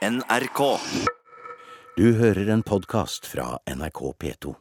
[0.00, 0.78] NRK.
[1.96, 4.54] Du hører en podkast fra NRK P2.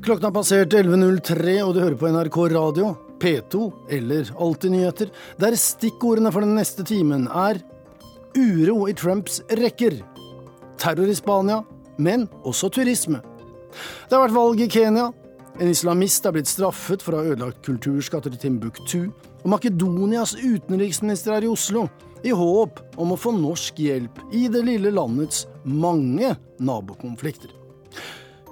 [0.00, 3.66] Klokken har passert 11.03, og du hører på NRK Radio, P2
[4.00, 7.60] eller Alltid nyheter, der stikkordene for den neste timen er
[8.36, 9.98] uro i Trumps rekker,
[10.78, 11.62] terror i Spania,
[11.96, 13.22] men også turisme.
[14.08, 15.10] Det har vært valg i Kenya,
[15.56, 18.98] en islamist er blitt straffet for å ha ødelagt kulturskatter til Timbuktu,
[19.42, 21.86] og Makedonias utenriksminister er i Oslo,
[22.26, 27.52] i håp om å få norsk hjelp i det lille landets mange nabokonflikter.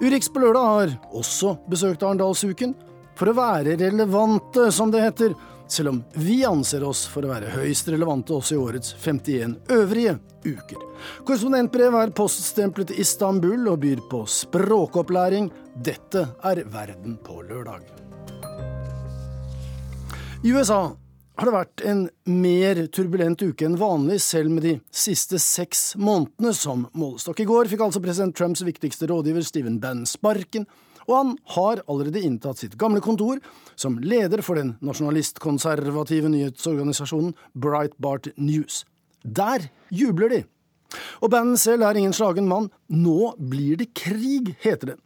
[0.01, 2.73] Urix på lørdag har også besøkt Arendalsuken
[3.15, 5.35] for å være relevante, som det heter,
[5.67, 10.17] selv om vi anser oss for å være høyst relevante også i årets 51 øvrige
[10.45, 10.81] uker.
[11.25, 15.49] Korrespondentbrev er poststemplet i Istanbul og byr på språkopplæring.
[15.75, 17.87] Dette er Verden på lørdag.
[20.45, 20.93] I USA
[21.35, 26.53] har det vært en mer turbulent uke enn vanlig, selv med de siste seks månedene
[26.55, 27.41] som målestokk.
[27.43, 30.67] I går fikk altså president Trumps viktigste rådgiver Stephen Bannon sparken,
[31.05, 33.41] og han har allerede inntatt sitt gamle kontor
[33.75, 38.83] som leder for den nasjonalistkonservative nyhetsorganisasjonen Breitbart News.
[39.21, 40.43] Der jubler de!
[41.21, 42.69] Og bandet selv er ingen slagen mann.
[42.87, 44.99] Nå blir det krig, heter det.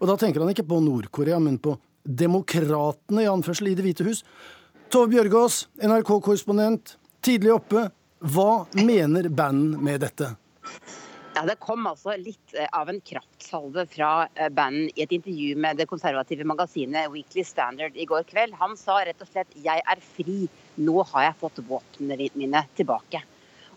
[0.00, 4.06] Og da tenker han ikke på Nord-Korea, men på demokratene, i anførsel, i Det hvite
[4.08, 4.24] hus.
[4.90, 7.86] Tove Bjørgaas, NRK-korrespondent, tidlig oppe.
[8.20, 10.32] Hva mener Bannon med dette?
[11.40, 15.54] Ja, Det kom altså litt eh, av en kraftsalve fra eh, Bannon i et intervju
[15.56, 18.58] med det konservative magasinet Weekly Standard i går kveld.
[18.60, 23.22] Han sa rett og slett 'jeg er fri, nå har jeg fått våpnene mine tilbake'.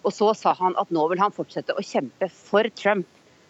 [0.03, 3.07] Og så sa han at nå vil han fortsette å kjempe for Trump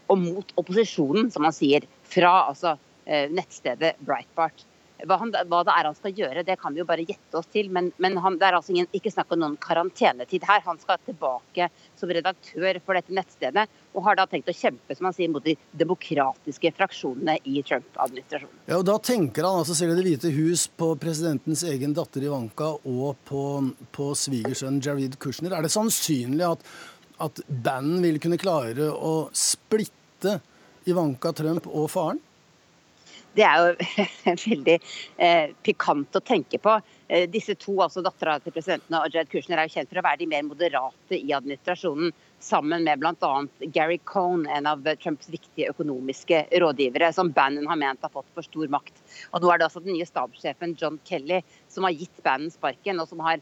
[0.08, 2.78] og mot opposisjonen, som han sier, fra altså,
[3.08, 4.62] eh, nettstedet Breitbart.
[5.04, 7.50] Hva, han, hva, det er han skal gjøre, det kan vi jo bare gjette oss
[7.52, 7.68] til.
[7.76, 10.64] Men, men han, det er altså ingen, ikke snakk om noen karantenetid her.
[10.68, 11.68] Han skal tilbake
[12.00, 15.44] som redaktør for dette nettstedet, og har da tenkt å kjempe som han sier, mot
[15.44, 18.64] de demokratiske fraksjonene i Trump-administrasjonen.
[18.70, 22.24] Ja, og Da tenker han altså selv i Det hvite hus på presidentens egen datter
[22.24, 23.44] Ivanka og på,
[23.96, 25.58] på svigersønn Jared Kushner.
[25.58, 26.68] Er det sannsynlig at,
[27.24, 30.40] at banden vil kunne klare å splitte
[30.88, 32.24] Ivanka Trump og faren?
[33.34, 34.04] Det er jo
[34.48, 34.76] veldig
[35.18, 36.76] eh, pikant å tenke på.
[37.08, 40.06] Eh, disse to, altså dattera til presidenten og Jared Kushner, er jo kjent for å
[40.06, 42.14] være de mer moderate i administrasjonen.
[42.44, 43.32] Sammen med bl.a.
[43.74, 48.46] Gary Cohn, en av Trumps viktige økonomiske rådgivere, som Bannon har ment har fått for
[48.46, 49.02] stor makt.
[49.32, 53.02] Og Nå er det altså den nye stabssjefen John Kelly som har gitt Bannon sparken,
[53.02, 53.42] og som har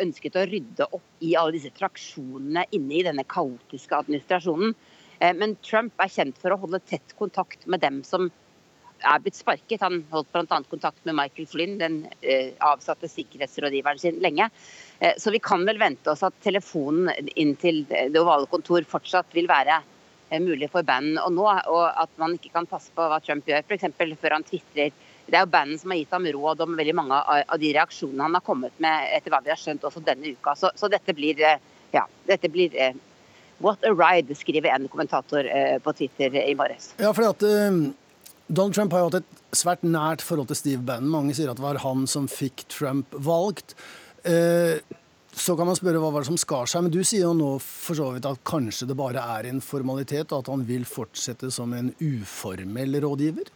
[0.00, 4.76] ønsket å rydde opp i alle disse fraksjonene inne i denne kaotiske administrasjonen.
[5.18, 8.30] Eh, men Trump er kjent for å holde tett kontakt med dem som
[9.02, 9.82] er blitt sparket.
[9.82, 10.58] Han holdt bl.a.
[10.70, 14.48] kontakt med Michael Flynn, den eh, avsatte sikkerhetsrådgiveren sin, lenge.
[14.98, 19.34] Eh, så vi kan vel vente oss at telefonen inn til det ovale kontor fortsatt
[19.36, 19.80] vil være
[20.30, 23.48] eh, mulig for Bannon å nå, og at man ikke kan passe på hva Trump
[23.48, 23.88] gjør, f.eks.
[24.20, 24.92] før han tvitrer.
[25.22, 28.26] Det er jo bandet som har gitt ham råd om veldig mange av de reaksjonene
[28.26, 30.56] han har kommet med etter hva vi har skjønt også denne uka.
[30.58, 31.38] Så, så dette blir,
[31.94, 32.74] ja, dette blir
[33.62, 35.46] What a ride, skriver en kommentator
[35.84, 36.88] på Twitter i morges.
[36.98, 38.01] Ja, fordi at
[38.52, 41.08] Donald Trump har jo hatt et svært nært forhold til Steve Bannon.
[41.08, 43.72] Mange sier at det var han som fikk Trump valgt.
[44.28, 44.82] Eh,
[45.32, 47.54] så kan man spørre hva var det som skar seg, men du sier jo nå
[47.64, 51.48] for så vidt at kanskje det bare er en formalitet, og at han vil fortsette
[51.54, 53.48] som en uformell rådgiver?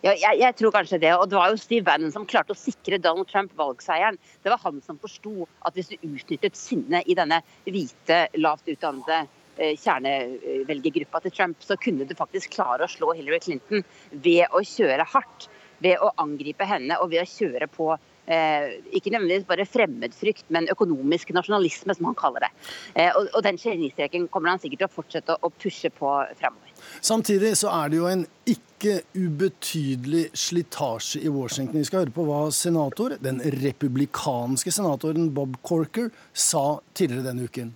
[0.00, 1.12] Ja, jeg, jeg, tror kanskje det.
[1.12, 4.16] Og det var jo Steve Bannon som klarte å sikre Donald Trump valgseieren.
[4.40, 9.26] Det var han som forsto at hvis du utnyttet sinnet i denne hvite, lavt utdannede
[9.56, 15.08] kjernevelgergruppa til Trump, så kunne du faktisk klare å slå Hillary Clinton ved å kjøre
[15.14, 15.48] hardt.
[15.84, 17.90] Ved å angripe henne og ved å kjøre på
[18.26, 22.50] eh, ikke nødvendigvis bare fremmedfrykt, men økonomisk nasjonalisme, som han kaller det.
[22.94, 26.74] Eh, og, og, den genistreken kommer han sikkert til å fortsette å pushe på fremover.
[27.00, 31.80] Samtidig så er det jo en ikke ubetydelig slitasje i Washington.
[31.80, 37.74] Vi skal høre på hva senator, den republikanske senatoren Bob Corker sa tidligere denne uken.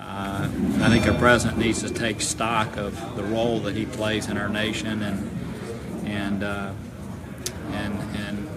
[0.00, 0.48] Uh,
[0.80, 4.36] I think our president needs to take stock of the role that he plays in
[4.38, 5.30] our nation and
[6.06, 6.72] and uh,
[7.72, 8.48] and and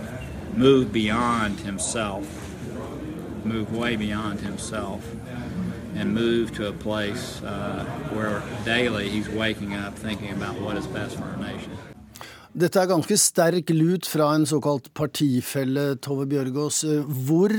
[0.57, 2.25] move beyond himself,
[3.43, 5.03] move way beyond himself,
[5.95, 10.87] and move to a place uh, where daily he's waking up thinking about what is
[10.87, 11.71] best for our nation.
[12.53, 16.83] Dette er ganske sterk lut fra en såkalt partifelle, Tove Bjørgaas.
[17.25, 17.49] Hvor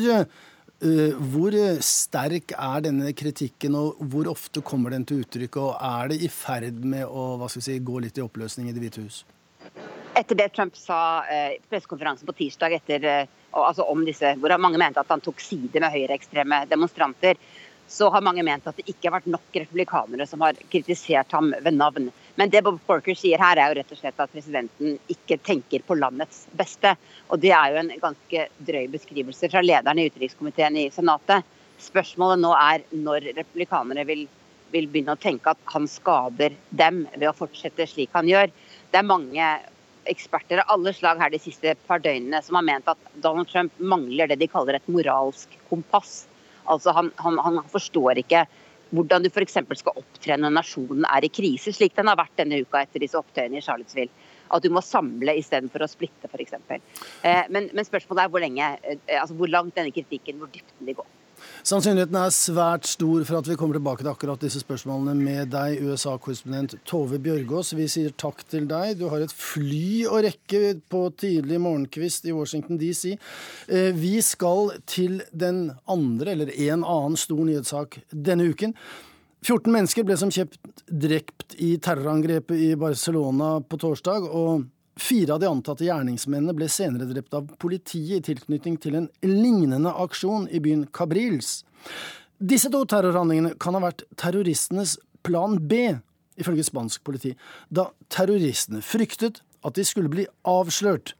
[0.84, 5.56] hvor sterk er denne kritikken, og hvor ofte kommer den til uttrykk?
[5.62, 9.04] Og er det i ferd med å si, gå litt i oppløsning i Det hvite
[9.04, 9.22] hus?
[10.14, 14.78] Etter det Trump sa eh, pressekonferansen på tirsdag etter, eh, altså om disse, hvor mange
[14.78, 17.40] mente at han tok side med høyreekstreme demonstranter,
[17.88, 21.50] så har mange ment at det ikke har vært nok republikanere som har kritisert ham
[21.64, 22.12] ved navn.
[22.34, 25.84] Men det Bob Corker sier her, er jo rett og slett at presidenten ikke tenker
[25.86, 26.96] på landets beste.
[27.30, 31.46] Og det er jo en ganske drøy beskrivelse fra lederen i utenrikskomiteen i Senatet.
[31.82, 34.26] Spørsmålet nå er når republikanere vil,
[34.74, 38.50] vil begynne å tenke at han skader dem ved å fortsette slik han gjør.
[38.90, 39.52] Det er mange
[40.10, 43.78] eksperter av alle slag her de siste par døgnene som har ment at Donald Trump
[43.78, 46.24] mangler det de kaller et moralsk kompass.
[46.70, 48.44] Altså han, han, han forstår ikke
[48.94, 49.58] hvordan du f.eks.
[49.80, 53.18] skal opptre når nasjonen er i krise, slik den har vært denne uka etter disse
[53.18, 54.30] opptøyene i Charlottesville.
[54.54, 56.56] At du må samle istedenfor å splitte, f.eks.
[56.60, 60.74] Eh, men, men spørsmålet er hvor, lenge, eh, altså hvor langt denne kritikken, hvor dypt
[60.78, 61.06] den vil gå.
[61.64, 65.78] Sannsynligheten er svært stor for at vi kommer tilbake til akkurat disse spørsmålene med deg,
[65.80, 67.72] USA-korrespondent Tove Bjørgaas.
[67.78, 68.98] Vi sier takk til deg.
[69.00, 73.14] Du har et fly å rekke på tidlig morgenkvist i Washington DC.
[73.68, 78.76] Eh, vi skal til den andre, eller en annen stor nyhetssak denne uken.
[79.44, 80.56] 14 mennesker ble som kjent
[80.88, 84.28] drept i terrorangrepet i Barcelona på torsdag.
[84.28, 84.64] og
[84.96, 89.90] Fire av de antatte gjerningsmennene ble senere drept av politiet i tilknytning til en lignende
[89.90, 91.64] aksjon i byen Cabrils.
[92.38, 94.96] Disse to terrorhandlingene kan ha vært terroristenes
[95.26, 95.96] plan B,
[96.38, 97.34] ifølge spansk politi,
[97.70, 101.14] da terroristene fryktet at de skulle bli avslørt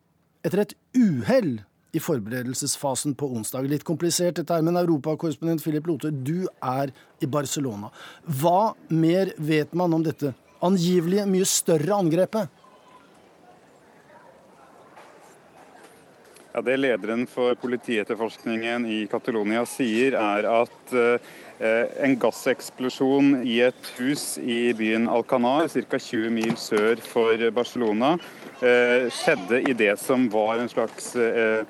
[0.44, 1.56] etter et uhell
[1.94, 3.68] i forberedelsesfasen på onsdag.
[3.70, 6.90] Litt komplisert dette her, men europakorrespondent Philip Lote, du er
[7.22, 7.90] i Barcelona.
[8.26, 10.34] Hva mer vet man om dette
[10.64, 12.50] angivelige mye større angrepet?
[16.54, 23.88] Ja, Det lederen for politietterforskningen i Catalonia sier, er at eh, en gasseksplosjon i et
[23.96, 25.98] hus i byen Alcanar, ca.
[25.98, 28.12] 20 mil sør for Barcelona,
[28.62, 31.66] eh, skjedde i det som var en slags eh,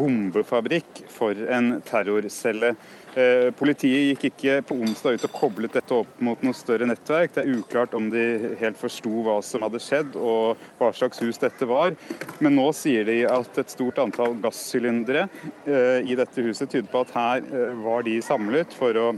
[0.00, 2.72] bombefabrikk for en terrorcelle.
[3.12, 7.34] Eh, politiet gikk ikke på onsdag ut og koblet dette opp mot noe større nettverk.
[7.34, 11.40] Det er uklart om de helt forsto hva som hadde skjedd og hva slags hus
[11.42, 11.92] dette var.
[12.40, 15.26] Men nå sier de at et stort antall gassylindere
[15.66, 19.12] eh, i dette huset tyder på at her eh, var de samlet for å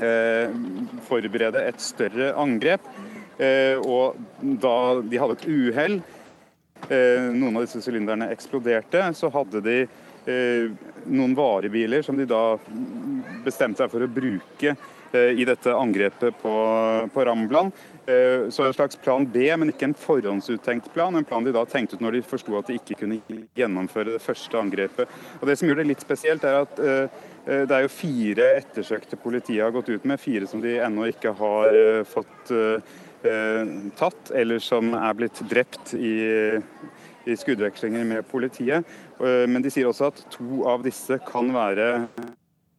[0.00, 2.80] forberede et større angrep.
[3.84, 4.16] Og
[4.62, 5.98] da de hadde et uhell,
[6.88, 9.74] noen av disse sylinderne eksploderte, så hadde de
[10.26, 12.58] noen varebiler som de da
[13.44, 16.54] bestemte seg for å bruke eh, i dette angrepet på,
[17.14, 17.72] på Rambland.
[18.06, 21.16] Eh, så en slags plan B, men ikke en forhåndsuttenkt plan.
[21.16, 23.20] En plan de da tenkte ut når de forsto at de ikke kunne
[23.58, 25.18] gjennomføre det første angrepet.
[25.40, 26.80] Og Det som gjør det litt spesielt, er at
[27.40, 30.20] det er jo fire ettersøkte politiet har gått ut med.
[30.20, 32.52] Fire som de ennå ikke har fått
[33.96, 36.12] tatt, eller som er blitt drept i
[37.28, 38.84] i skuddvekslinger med politiet.
[39.20, 41.88] Eh, men de sier også at to av disse kan være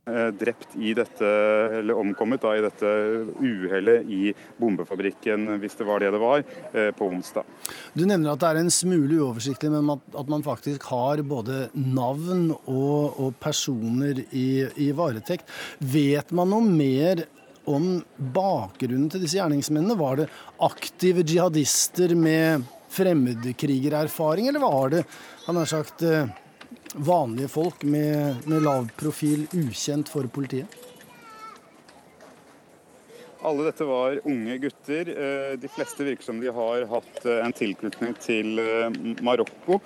[0.09, 1.31] eh, drept i dette,
[1.79, 2.93] eller omkommet da, i dette
[3.37, 4.21] uhellet i
[4.59, 7.45] bombefabrikken, hvis det var det det var, eh, på onsdag.
[7.93, 12.49] Du nevner at det er en smule uoversiktlig, men at man faktisk har både navn
[12.65, 15.49] og, og personer i, i varetekt.
[15.79, 17.25] Vet man noe mer
[17.69, 17.99] om
[18.33, 19.99] bakgrunnen til disse gjerningsmennene?
[19.99, 20.31] Var det
[20.65, 25.03] aktive jihadister med fremmedkrigererfaring, eller var det
[25.45, 26.27] han har sagt, eh,
[26.93, 30.80] vanlige folk med, med lav profil, ukjent for politiet?
[33.41, 35.09] Alle dette var unge gutter.
[35.09, 38.61] Eh, de fleste virker som de har hatt eh, en tilknytning til
[39.25, 39.79] Marokko.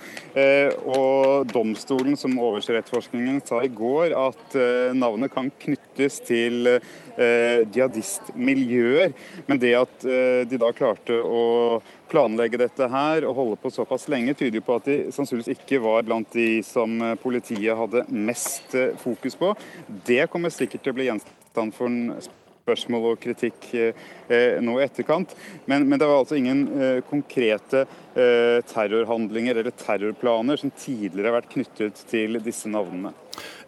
[0.92, 4.56] Og domstolen som overser sa i går at
[4.96, 6.80] navnet kan knyttes til
[7.16, 9.14] jihadistmiljøer.
[9.48, 10.04] Men det at
[10.50, 11.82] de da klarte å
[12.12, 16.06] planlegge dette her og holde på såpass lenge, tyder på at de sannsynligvis ikke var
[16.08, 19.54] blant de som eh, politiet hadde mest eh, fokus på.
[20.08, 22.18] Det kommer sikkert til å bli gjenstand for en
[22.66, 25.36] spørsmål og kritikk eh, nå i etterkant.
[25.70, 31.38] Men, men, det var altså ingen eh, konkrete eh, terrorhandlinger eller terrorplaner som tidligere har
[31.40, 33.14] vært knyttet til disse navnene.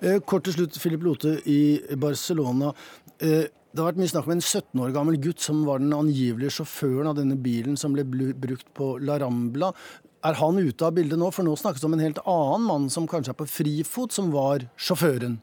[0.02, 1.62] Eh, kort til slutt, Philip Lote i
[2.00, 2.74] Barcelona.
[3.18, 6.60] Det har vært mye snakk om en 17 år gammel gutt som var den angivelige
[6.60, 9.72] sjåføren av denne bilen som ble brukt på La Rambla.
[10.26, 11.30] Er han ute av bildet nå?
[11.34, 14.32] For nå snakkes det om en helt annen mann som kanskje er på frifot, som
[14.34, 15.38] var sjåføren.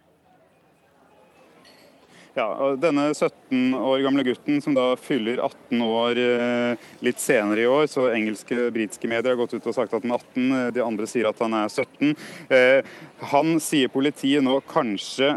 [2.35, 7.62] Ja, og Denne 17 år gamle gutten som da fyller 18 år eh, litt senere
[7.62, 10.49] i år, så engelske britiske medier har gått ut og sagt at han er 18,
[10.49, 12.17] eh, de andre sier at han er 17.
[12.59, 12.97] Eh,
[13.31, 15.31] han sier politiet nå kanskje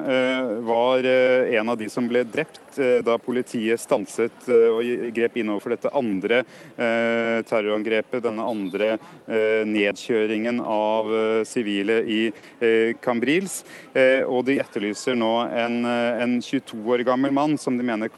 [0.66, 5.92] var en av de som ble drept da politiet stanset og grep inn overfor dette
[5.98, 6.44] andre
[7.48, 8.90] terrorangrepet, denne andre
[9.68, 11.12] nedkjøringen av
[11.48, 12.22] sivile i
[13.04, 13.60] Cambrils.
[14.28, 18.14] Og de etterlyser nå en, en 22 år gammel mann som de mener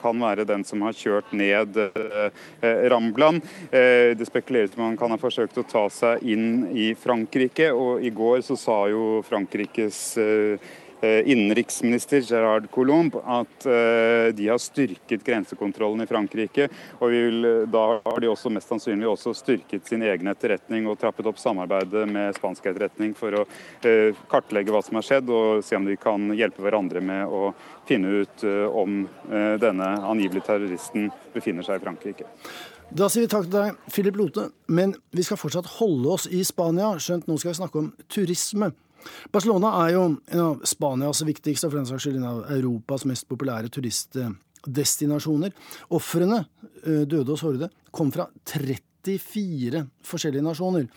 [0.00, 3.40] kan være den som har kjørt ned eh, Ramblan.
[3.70, 8.04] Eh, det spekuleres om han kan ha forsøkt å ta seg inn i Frankrike, og
[8.04, 14.58] i går så sa jo Frankrikes eh, Eh, innenriksminister Gerard Colomb at eh, de har
[14.58, 16.68] styrket grensekontrollen i Frankrike.
[16.98, 20.98] Og vil, eh, da har de også mest sannsynlig også styrket sin egen etterretning og
[21.00, 23.44] trappet opp samarbeidet med spansk etterretning for å
[24.30, 27.52] kartlegge hva som har skjedd og se om de kan hjelpe hverandre med å
[27.88, 28.44] finne ut
[28.76, 29.00] om
[29.60, 32.26] denne angivelig terroristen befinner seg i Frankrike.
[32.88, 36.40] Da sier vi takk til deg, Philip Lote, men vi skal fortsatt holde oss i
[36.46, 38.70] Spania, skjønt nå skal vi snakke om turisme.
[39.32, 43.06] Barcelona er jo en av Spanias viktigste, og for den saks skyld en av Europas
[43.08, 45.54] mest populære turistdestinasjoner.
[45.96, 46.44] Ofrene,
[46.84, 50.88] eh, døde og sårede, kom fra 34 forskjellige nasjoner.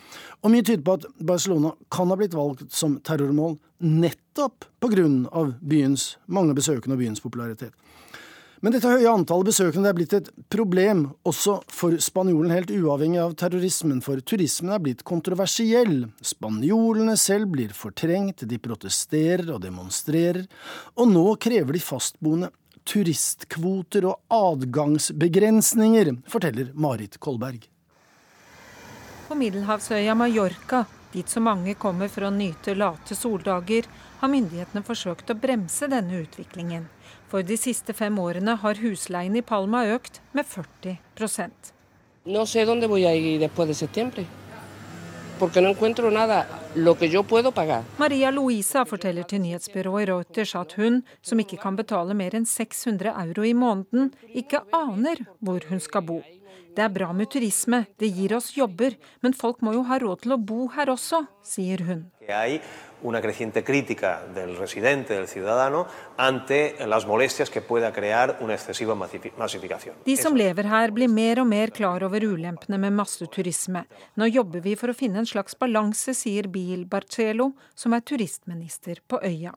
[0.42, 6.16] Og mye tyder på at Barcelona kan ha blitt valgt som terrormål nettopp av byens
[6.26, 7.72] mange besøkende og byens popularitet.
[8.62, 13.32] Men dette høye antallet besøkende er blitt et problem også for spanjolen, helt uavhengig av
[13.40, 16.04] terrorismen, for turismen er blitt kontroversiell.
[16.22, 20.46] Spanjolene selv blir fortrengt, de protesterer og demonstrerer,
[20.94, 22.52] og nå krever de fastboende
[22.86, 27.66] turistkvoter og adgangsbegrensninger, forteller Marit Kolberg.
[29.26, 33.90] På middelhavsøya Mallorca, dit så mange kommer for å nyte late soldager,
[34.22, 36.86] har myndighetene forsøkt å bremse denne utviklingen.
[37.32, 41.72] For de siste fem årene har husleien i Palma økt med 40%
[42.24, 44.24] no sé dónde voy a ir después de septiembre.
[45.38, 47.82] Porque no encuentro nada lo que yo puedo pagar.
[47.98, 53.10] Maria Luisa forteller til nyhetsbyrået Reuters at hun, som ikke kan betale mer enn 600
[53.10, 56.22] euro i måneden, ikke aner hvor hun skal bo.
[56.76, 60.22] Det er bra med turisme, det gir oss jobber, men folk må jo ha råd
[60.22, 62.06] til å bo her også, sier hun
[63.02, 68.94] una creciente crítica del residente, del ciudadano, ante las molestias que pueda crear una excesiva
[68.94, 69.96] masificación.
[70.04, 73.86] De som lever her, blir mer og mer klar over ulempene med masseturisme.
[74.16, 79.02] Nå jobber vi for å finne en slags balanse, sier Bil Barcelo, som er turistminister
[79.08, 79.54] på øya.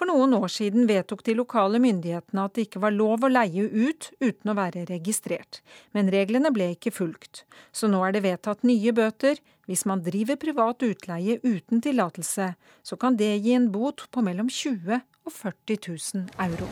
[0.00, 3.66] For noen år siden vedtok de lokale myndighetene at det ikke var lov å leie
[3.68, 5.58] ut uten å være registrert,
[5.92, 7.42] men reglene ble ikke fulgt.
[7.68, 9.36] Så nå er det vedtatt nye bøter.
[9.68, 14.48] Hvis man driver privat utleie uten tillatelse, så kan det gi en bot på mellom
[14.48, 16.70] 20 og 40 000 euro.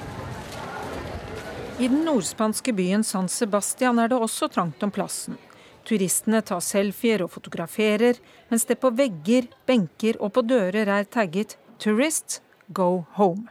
[1.84, 5.36] I den nordspanske byen San Sebastian er det også trangt om plassen.
[5.84, 8.16] Turistene tar selfier og fotograferer,
[8.48, 13.48] mens det på vegger, benker og på dører er tagget 'Tourists Go Home.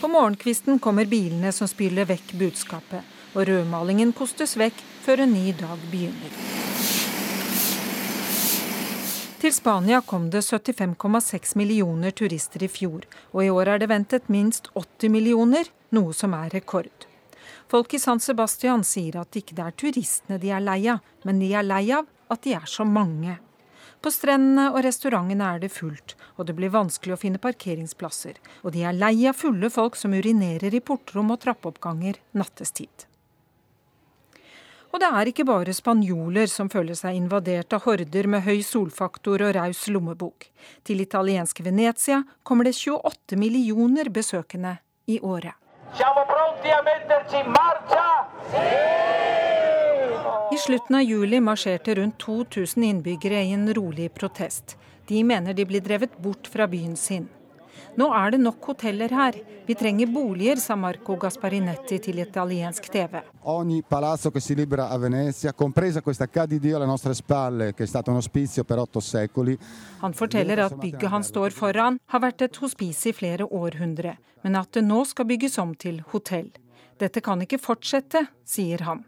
[0.00, 5.52] På morgenkvisten kommer bilene som spyler vekk budskapet, og rødmalingen kostes vekk før en ny
[5.54, 6.34] dag begynner.
[9.40, 14.26] Til Spania kom det 75,6 millioner turister i fjor, og i år er det ventet
[14.28, 17.06] minst 80 millioner, noe som er rekord.
[17.70, 21.38] Folk i San Sebastian sier at ikke det er turistene de er lei av, men
[21.38, 23.38] de er lei av at de er så mange.
[24.00, 28.38] På strendene og restaurantene er det fullt, og det blir vanskelig å finne parkeringsplasser.
[28.64, 33.04] Og de er lei av fulle folk som urinerer i portrom og trappeoppganger nattestid.
[34.90, 39.44] Og det er ikke bare spanjoler som føler seg invadert av horder med høy solfaktor
[39.46, 40.48] og raus lommebok.
[40.82, 45.54] Til italienske Venezia kommer det 28 millioner besøkende i året.
[45.94, 48.08] Siamo pronti a metterci in marcia?
[50.52, 54.76] I slutten av juli marsjerte rundt 2000 innbyggere i en rolig protest.
[55.06, 57.28] De mener de blir drevet bort fra byen sin.
[57.98, 59.34] Nå er det nok hoteller her.
[59.66, 63.22] Vi trenger boliger, sa Marco Gasparinetti til italiensk TV.
[63.42, 67.86] Ogni palazzo che si libera a Venezia, compresa questa KDD alle nostre spalle, che è
[67.86, 69.58] stato un ospizio per otto secoli.
[70.00, 74.56] Han forteller at bygget han står foran, har vært et hospice i flere århundre, men
[74.56, 76.50] at det nå skal bygges om til hotell.
[76.98, 79.04] Dette kan ikke fortsette, sier han.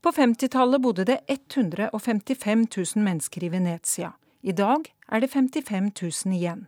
[0.00, 4.12] På 50-tallet bodde det 155 000 mennesker i Venezia.
[4.40, 5.90] I dag er det 55
[6.24, 6.66] 000 igjen.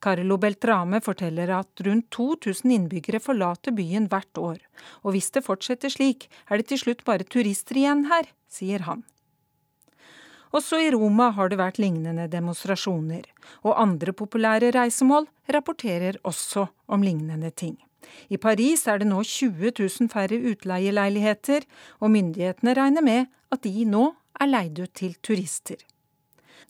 [0.00, 4.58] Carlo Beltrame forteller at rundt 2000 innbyggere forlater byen hvert år.
[5.04, 9.04] Og hvis det fortsetter slik, er det til slutt bare turister igjen her, sier han.
[10.52, 13.24] Også i Roma har det vært lignende demonstrasjoner,
[13.64, 17.76] og andre populære reisemål rapporterer også om lignende ting.
[18.28, 21.66] I Paris er det nå 20 000 færre utleieleiligheter,
[22.00, 24.08] og myndighetene regner med at de nå
[24.40, 25.78] er leid ut til turister.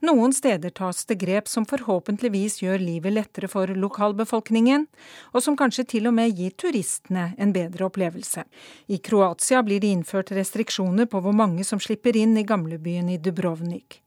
[0.05, 4.85] Noen steder tas det grep som forhåpentligvis gjør livet lettere for lokalbefolkningen,
[5.33, 8.45] og som kanskje til og med gir turistene en bedre opplevelse.
[8.93, 13.17] I Kroatia blir det innført restriksjoner på hvor mange som slipper inn i gamlebyen i
[13.17, 14.03] Dubrovnik.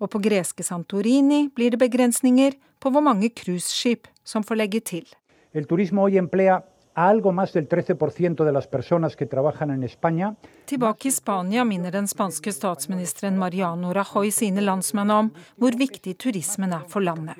[0.00, 5.04] Og på greske Santorini blir det begrensninger på hvor mange cruiseskip som får legge til.
[5.52, 6.16] El turismo hoy
[6.94, 10.34] a algo más del 13% de las personas que trabajan en España.
[10.64, 16.72] Tilbake i Spania minner den spanske statsministeren Mariano Rajoy sine landsmenn om hvor viktig turismen
[16.72, 17.36] er for landet.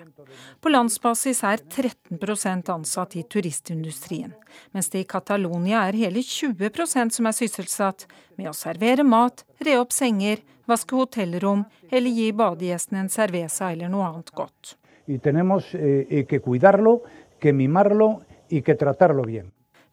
[0.61, 4.35] På landsbasis er 13% ansatt i turistindustrien,
[4.73, 9.79] mens det i Catalonia er hele 20% som er sysselsatt med å servere mat, re
[9.79, 14.77] opp senger, vaske hotellrom eller gi badegjestene en cerveza eller noe annet godt.
[15.07, 17.03] Y tenemos eh, que cuidarlo,
[17.39, 18.23] que mimarlo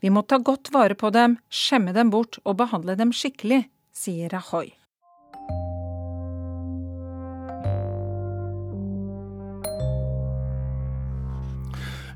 [0.01, 4.33] vi må ta godt vare på dem, skjemme dem bort og behandle dem skikkelig, sier
[4.33, 4.71] Rajoy.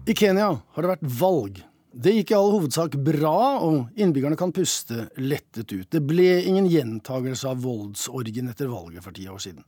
[0.05, 1.61] I Kenya har det vært valg.
[1.95, 5.87] Det gikk i all hovedsak bra, og innbyggerne kan puste lettet ut.
[5.89, 9.63] Det ble ingen gjentagelse av voldsorgen etter valget for ti år siden.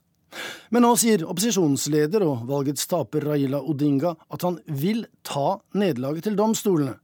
[0.70, 6.40] Men nå sier opposisjonsleder og valgets taper Raila Odinga at han vil ta nederlaget til
[6.40, 6.98] domstolene.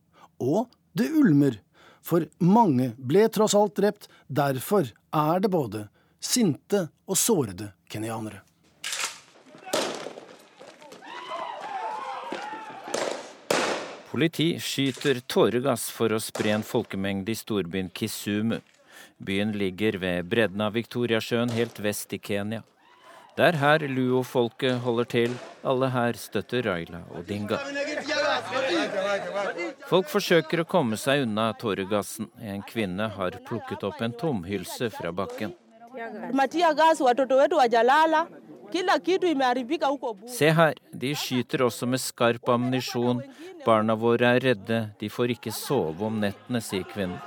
[0.44, 1.60] Og det ulmer,
[2.04, 4.10] for mange ble tross alt drept.
[4.28, 5.88] Derfor er det både
[6.24, 8.44] sinte og sårede kenyanere.
[14.14, 18.60] Politi skyter tåregass for å spre en folkemengde i storbyen Kisumu.
[19.18, 22.62] Byen ligger ved bredden av Viktoriasjøen helt vest i Kenya.
[23.34, 25.32] Det er her Luo-folket holder til.
[25.66, 27.58] Alle her støtter Raila og Dinga.
[29.90, 32.30] Folk forsøker å komme seg unna tåregassen.
[32.38, 35.56] En kvinne har plukket opp en tomhylse fra bakken.
[40.38, 43.22] Se her, de skyter også med skarp ammunisjon.
[43.66, 47.18] Barna våre er redde, de får ikke sove om nettene, sier kvinnen.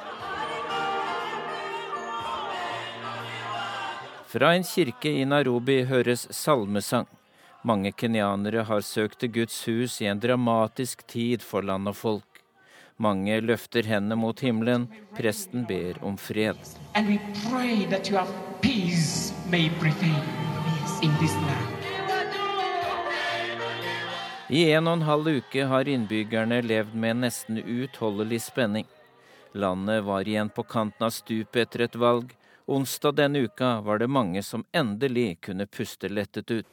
[4.26, 7.06] Fra en kirke i Nairobi høres salmesang.
[7.62, 12.41] Mange kenyanere har søkt til Guds hus i en dramatisk tid for land og folk.
[12.99, 14.89] Mange løfter hendene mot himmelen.
[15.15, 16.58] Presten ber om fred.
[24.49, 28.91] I en og en halv uke har innbyggerne levd med en nesten uutholdelig spenning.
[29.54, 32.34] Landet var igjen på kanten av stupet etter et valg.
[32.69, 36.67] Onsdag denne uka var det mange som endelig kunne puste lettet ut.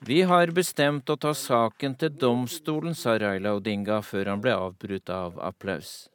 [0.00, 5.10] Vi har bestemt å ta saken til domstolen, sa Raila Odinga før han ble avbrutt
[5.10, 6.10] av applaus.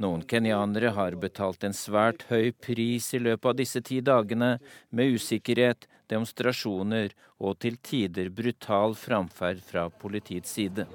[0.00, 4.56] Noen kenyanere har betalt en svært høy pris i løpet av disse ti dagene,
[4.88, 7.12] med usikkerhet, demonstrasjoner
[7.44, 10.88] og til tider brutal framferd fra politiets side.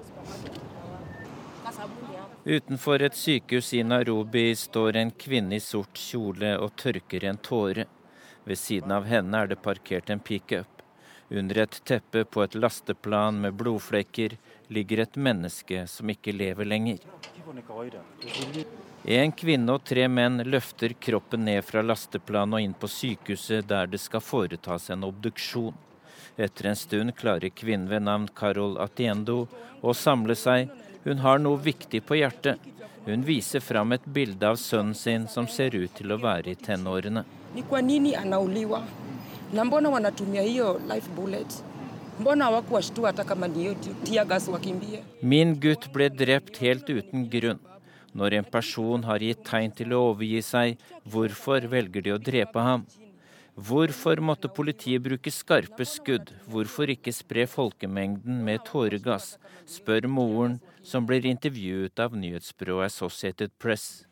[2.48, 7.84] Utenfor et sykehus i Nairobi står en kvinne i sort kjole og tørker en tåre.
[8.48, 10.80] Ved siden av henne er det parkert en pickup.
[11.28, 14.38] Under et teppe på et lasteplan med blodflekker
[14.72, 17.04] ligger et menneske som ikke lever lenger.
[19.20, 23.92] En kvinne og tre menn løfter kroppen ned fra lasteplanet og inn på sykehuset der
[23.92, 25.76] det skal foretas en obduksjon.
[26.40, 29.42] Etter en stund klarer kvinnen ved navn Carol Atiendo
[29.84, 30.72] å samle seg
[31.04, 32.60] hun har noe viktig på hjertet.
[33.08, 36.60] Hun viser fram et bilde av sønnen sin som ser ut til å være i
[36.60, 37.24] tenårene.
[45.22, 47.60] Min gutt ble drept helt uten grunn.
[48.18, 52.64] Når en person har gitt tegn til å overgi seg, hvorfor velger de å drepe
[52.66, 52.88] ham?
[53.58, 59.36] Hvorfor måtte politiet bruke skarpe skudd, hvorfor ikke spre folkemengden med tåregass,
[59.70, 64.06] spør moren, som blir intervjuet av nyhetsbyrået Associated Press.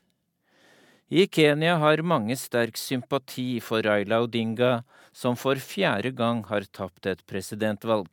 [1.08, 7.06] I Kenya har mange sterk sympati for Raila Odinga, som for fjerde gang har tapt
[7.06, 8.10] et presidentvalg.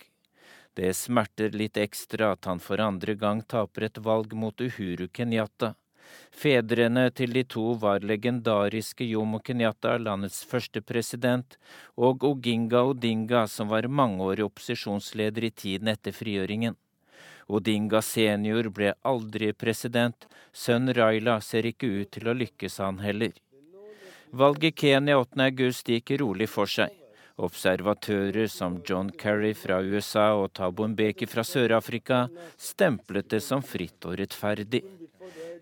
[0.79, 5.75] Det smerter litt ekstra at han for andre gang taper et valg mot Uhuru Kenyatta.
[6.31, 11.59] Fedrene til de to var legendariske Jomo Kenyatta, landets første president,
[11.97, 16.77] og Oginga Odinga, som var mangeårig opposisjonsleder i tiden etter frigjøringen.
[17.49, 23.33] Odinga senior ble aldri president, sønn Raila ser ikke ut til å lykkes han heller.
[24.33, 26.93] Valget Kenya 8.8 gikk rolig for seg.
[27.43, 32.27] Observatører som John Kerry fra USA og Thabo Mbeki fra Sør-Afrika
[32.61, 34.83] stemplet det som fritt og rettferdig.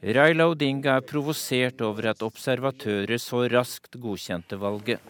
[0.01, 5.01] Raila Odinga er provosert over at observatører så raskt godkjente valget.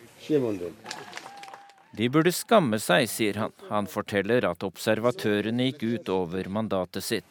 [1.96, 3.52] De burde skamme seg, sier han.
[3.68, 7.24] Han forteller at observatørene gikk ut over mandatet sitt.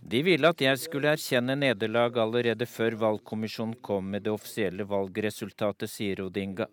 [0.00, 5.90] De ville at jeg skulle erkjenne nederlag allerede før valgkommisjonen kom med det offisielle valgresultatet,
[5.90, 6.68] sier Odinga.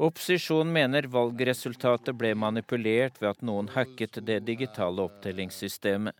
[0.00, 6.16] Opposisjonen mener valgresultatet ble manipulert ved at noen hacket det digitale opptellingssystemet.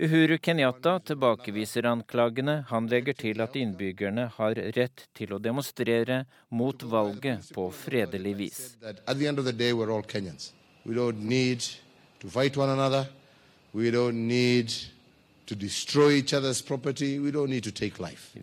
[0.00, 2.64] Uhuru Kenyatta tilbakeviser anklagene.
[2.68, 6.22] Han legger til at innbyggerne har rett til å demonstrere
[6.56, 8.60] mot valget på fredelig vis.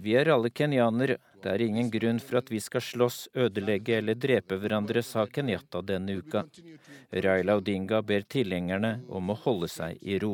[0.06, 1.18] Vi er alle kenyanere.
[1.42, 5.84] Det er ingen grunn for at vi skal slåss, ødelegge eller drepe hverandre, sa Kenyatta
[5.86, 6.44] denne uka.
[7.12, 10.34] Raila Odinga ber tilhengerne om å holde seg i ro.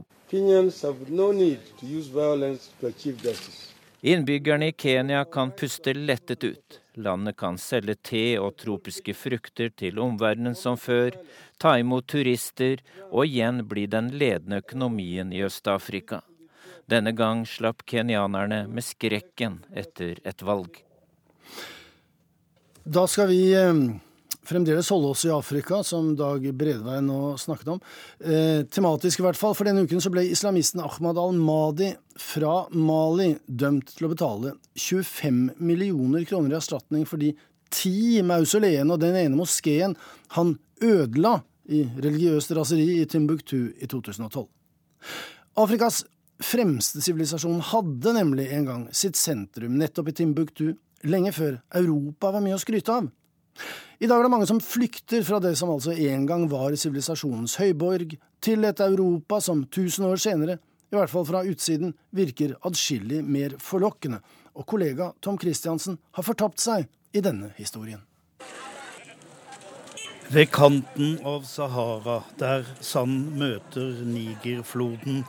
[4.04, 6.80] Innbyggerne i Kenya kan puste lettet ut.
[6.96, 11.16] Landet kan selge te og tropiske frukter til omverdenen som før,
[11.58, 16.22] ta imot turister og igjen bli den ledende økonomien i Øst-Afrika.
[16.86, 20.84] Denne gang slapp kenyanerne med skrekken etter et valg.
[22.84, 23.74] Da skal vi eh,
[24.44, 27.80] fremdeles holde oss i Afrika, som Dag Bredvei nå snakket om.
[28.20, 33.30] Eh, tematisk i hvert fall, for denne uken så ble islamisten Ahmad al-Madi fra Mali
[33.48, 37.32] dømt til å betale 25 millioner kroner i erstatning for de
[37.74, 39.96] ti mausoleene og den ene moskeen
[40.36, 41.38] han ødela
[41.72, 44.44] i religiøst raseri i Timbuktu i 2012.
[45.64, 46.04] Afrikas
[46.44, 50.74] fremste sivilisasjon hadde nemlig en gang sitt sentrum nettopp i Timbuktu,
[51.08, 53.10] lenge før Europa var mye å skryte av.
[54.02, 57.56] I dag er det mange som flykter fra det som altså en gang var sivilisasjonens
[57.62, 60.58] høyborg, til et Europa som tusen år senere,
[60.92, 64.20] i hvert fall fra utsiden, virker adskillig mer forlokkende,
[64.54, 68.02] og kollega Tom Christiansen har fortapt seg i denne historien.
[70.34, 75.24] Ved kanten av Sahara, der sand møter Nigerfloden,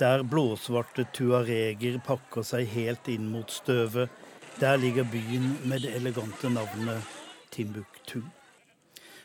[0.00, 4.10] der blåsvarte tuareger pakker seg helt inn mot støvet,
[4.60, 7.02] der ligger byen med det elegante navnet
[7.50, 8.20] Timbuktu.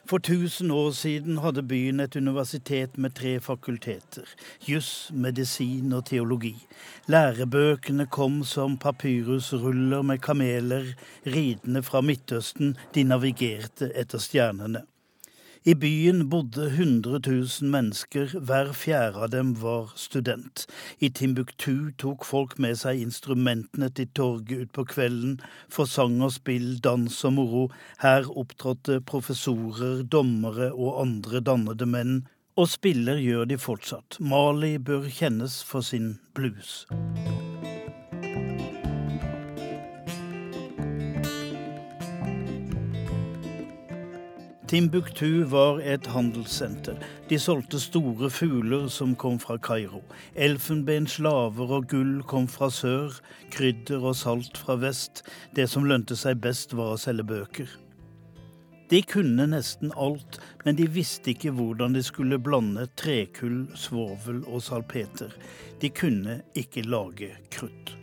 [0.06, 4.24] For 1000 år siden hadde byen et universitet med tre fakulteter.
[4.67, 6.67] Juss, medisin og teologi.
[7.08, 10.93] Lærebøkene kom som papyrusruller med kameler
[11.26, 12.78] ridende fra Midtøsten.
[12.95, 14.86] De navigerte etter stjernene.
[15.67, 20.67] I byen bodde 100 000 mennesker, hver fjerde av dem var student.
[21.01, 26.75] I Timbuktu tok folk med seg instrumentene til torget utpå kvelden, for sang og spill,
[26.86, 27.63] dans og moro.
[28.06, 32.19] Her opptrådte professorer, dommere og andre dannede menn.
[32.62, 34.21] Og spiller gjør de fortsatt.
[34.21, 36.84] Mali bør kjennes for sin blues.
[44.67, 46.97] Timbuktu var et handelssenter.
[47.30, 49.99] De solgte store fugler som kom fra Kairo.
[50.34, 53.13] Elfenbenslaver og gull kom fra sør,
[53.54, 55.21] krydder og salt fra vest.
[55.54, 57.75] Det som lønte seg best, var å selge bøker.
[58.89, 64.65] De kunne nesten alt, men de visste ikke hvordan de skulle blande trekull, svovel og
[64.65, 65.38] salpeter.
[65.78, 67.93] De kunne ikke lage krutt.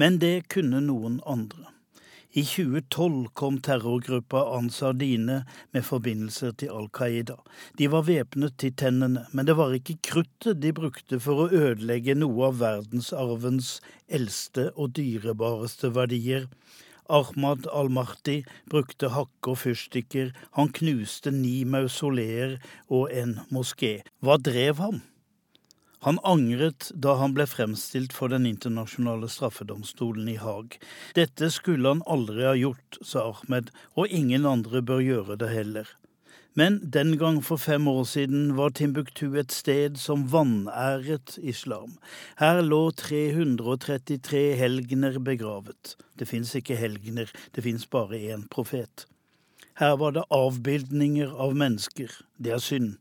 [0.00, 1.73] Men det kunne noen andre.
[2.34, 7.36] I 2012 kom terrorgruppa Ansar Dine med forbindelser til Al Qaida.
[7.78, 12.18] De var væpnet til tennene, men det var ikke kruttet de brukte for å ødelegge
[12.18, 13.76] noe av verdensarvens
[14.10, 16.50] eldste og dyrebareste verdier.
[17.06, 22.58] Ahmad al-Mahdi brukte hakke og fyrstikker, han knuste ni mausoleer
[22.90, 24.00] og en moské.
[24.18, 25.04] Hva drev ham?
[26.04, 30.76] Han angret da han ble fremstilt for Den internasjonale straffedomstolen i Haag.
[31.16, 35.88] Dette skulle han aldri ha gjort, sa Ahmed, og ingen andre bør gjøre det heller.
[36.54, 41.96] Men den gang for fem år siden var Timbuktu et sted som vanæret islam.
[42.38, 45.96] Her lå 333 helgener begravet.
[46.20, 49.08] Det fins ikke helgener, det fins bare én profet.
[49.74, 52.12] Her var det avbildninger av mennesker.
[52.38, 52.92] Det er synd.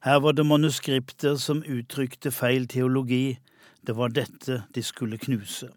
[0.00, 3.36] Her var det manuskripter som uttrykte feil teologi.
[3.84, 5.68] Det var dette de skulle knuse.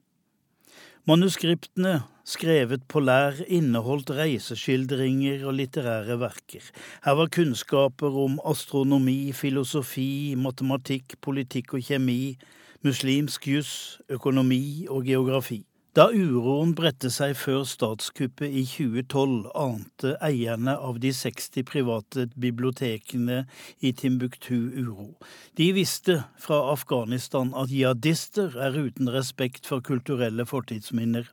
[1.06, 6.72] Manuskriptene, skrevet på lær, inneholdt reiseskildringer og litterære verker.
[7.04, 12.38] Her var kunnskaper om astronomi, filosofi, matematikk, politikk og kjemi,
[12.82, 13.76] muslimsk juss,
[14.08, 15.65] økonomi og geografi.
[15.96, 23.46] Da uroen bredte seg før statskuppet i 2012, ante eierne av de 60 private bibliotekene
[23.80, 25.14] i Timbuktu uro.
[25.56, 31.32] De visste fra Afghanistan at jihadister er uten respekt for kulturelle fortidsminner.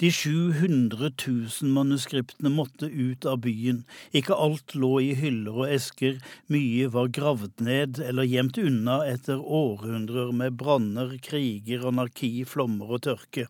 [0.00, 3.82] De 700 000 manuskriptene måtte ut av byen.
[4.16, 6.18] Ikke alt lå i hyller og esker,
[6.52, 13.04] mye var gravd ned eller gjemt unna etter århundrer med branner, kriger, anarki, flommer og
[13.08, 13.48] tørke.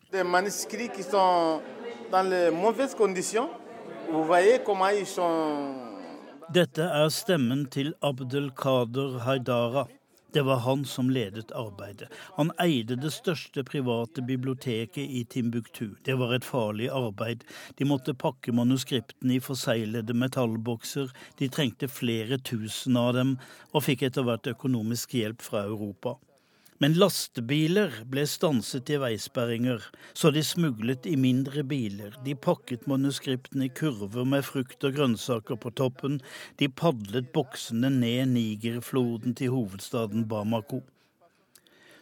[4.12, 5.92] Vous voyez comment ils sont
[6.52, 9.86] Dette er stemmen til Abdelkader Haidara.
[10.32, 12.08] Det var han som ledet arbeidet.
[12.36, 15.90] Han eide det største private biblioteket i Timbuktu.
[16.04, 17.44] Det var et farlig arbeid.
[17.76, 21.12] De måtte pakke manuskriptene i forseglede metallbokser.
[21.38, 23.38] De trengte flere tusen av dem,
[23.76, 26.16] og fikk etter hvert økonomisk hjelp fra Europa.
[26.82, 29.84] Men lastebiler ble stanset i veisperringer,
[30.18, 32.16] så de smuglet i mindre biler.
[32.26, 36.18] De pakket manuskriptene i kurver med frukt og grønnsaker på toppen.
[36.58, 40.80] De padlet boksene ned Nigerfloden til hovedstaden Bamako.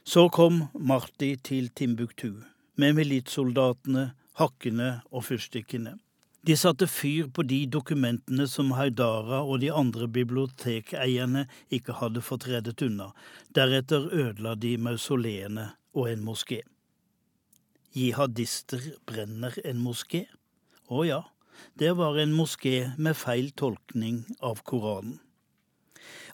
[0.00, 2.40] Så kom Marti til Timbuktu,
[2.80, 5.98] med militssoldatene, hakkene og fyrstikkene.
[6.40, 12.46] De satte fyr på de dokumentene som Haidara og de andre bibliotekeierne ikke hadde fått
[12.48, 13.10] reddet unna.
[13.52, 16.62] Deretter ødela de mausoleene og en moské.
[17.92, 20.24] Jihadister brenner en moské?
[20.88, 21.20] Å ja,
[21.76, 25.18] det var en moské med feil tolkning av Koranen.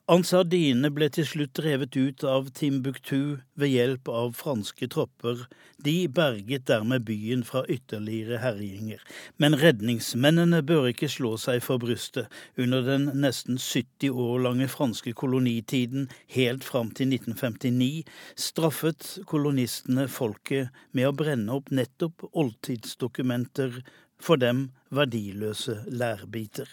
[0.06, 5.40] Ansardine ble til slutt drevet ut av Timbuktu ved hjelp av franske tropper.
[5.82, 9.02] De berget dermed byen fra ytterligere herjinger.
[9.42, 12.30] Men redningsmennene bør ikke slå seg for brystet.
[12.54, 16.06] Under den nesten 70 år lange franske kolonitiden,
[16.38, 18.06] helt fram til 1959,
[18.38, 23.82] straffet kolonistene folket med å brenne opp nettopp oldtidsdokumenter,
[24.22, 26.70] for dem verdiløse lærbiter.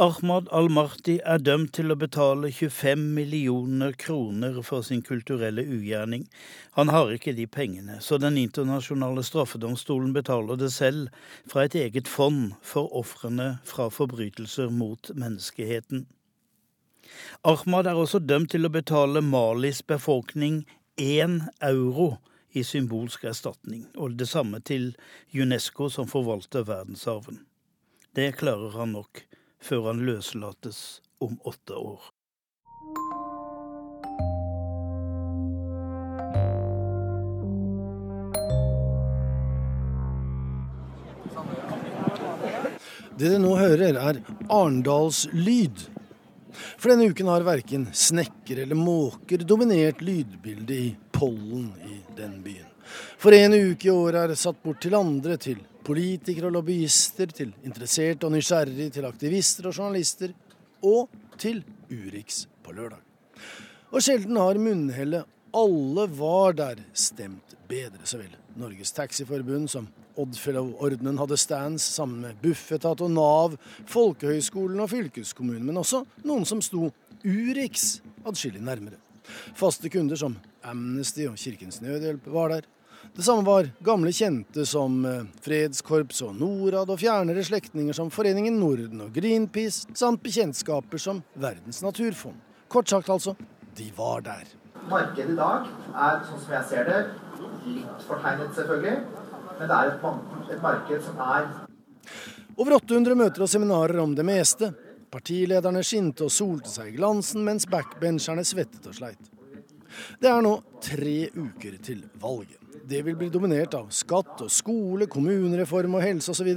[0.00, 6.22] Ahmad al-Marti er dømt til å betale 25 millioner kroner for sin kulturelle ugjerning.
[6.78, 11.10] Han har ikke de pengene, så Den internasjonale straffedomstolen betaler det selv
[11.44, 16.06] fra et eget fond for ofrene fra forbrytelser mot menneskeheten.
[17.44, 20.62] Ahmad er også dømt til å betale Malis befolkning
[20.96, 22.14] én euro
[22.56, 24.94] i symbolsk erstatning, og det samme til
[25.36, 27.44] UNESCO, som forvalter verdensarven.
[28.16, 29.28] Det klarer han nok
[29.60, 32.08] før han løslates om åtte år.
[43.20, 44.18] Det dere nå hører, er
[44.48, 45.82] Arendalslyd.
[46.80, 52.70] For denne uken har verken snekker eller måker dominert lydbildet i pollen i den byen.
[53.20, 57.50] For en uke i året er satt bort til andre, til politikere og lobbyister, til
[57.66, 60.34] interesserte og nysgjerrige, til aktivister og journalister,
[60.86, 63.00] og til Urix på lørdag.
[63.90, 68.36] Og sjelden har munnhellet 'alle var der' stemt bedre, så vel.
[68.56, 75.76] Norges Taxiforbund, som Oddfellow-ordenen hadde stands sammen med Bufetat og Nav, folkehøyskolen og fylkeskommunen, men
[75.76, 76.92] også noen som sto
[77.24, 78.98] Urix atskillig nærmere.
[79.54, 82.62] Faste kunder som Amnesty og Kirkens Nødhjelp var der.
[83.16, 88.60] Det samme var gamle kjente som eh, Fredskorps og Norad, og fjernere slektninger som Foreningen
[88.60, 92.38] Norden og Greenpeace, samt bekjentskaper som Verdens naturfond.
[92.70, 93.34] Kort sagt altså,
[93.76, 94.44] de var der.
[94.88, 97.00] Markedet i dag er, sånn som jeg ser det,
[97.66, 98.94] litt fortegnet selvfølgelig,
[99.58, 100.06] men det er et,
[100.54, 101.50] et marked som er
[102.60, 104.70] Over 800 møter og seminarer om det meste.
[105.10, 109.30] Partilederne skinte og solte seg i glansen, mens backbencherne svettet og sleit.
[110.22, 112.59] Det er nå tre uker til valget.
[112.88, 116.50] Det vil bli dominert av skatt og skole, kommunereform og helse osv.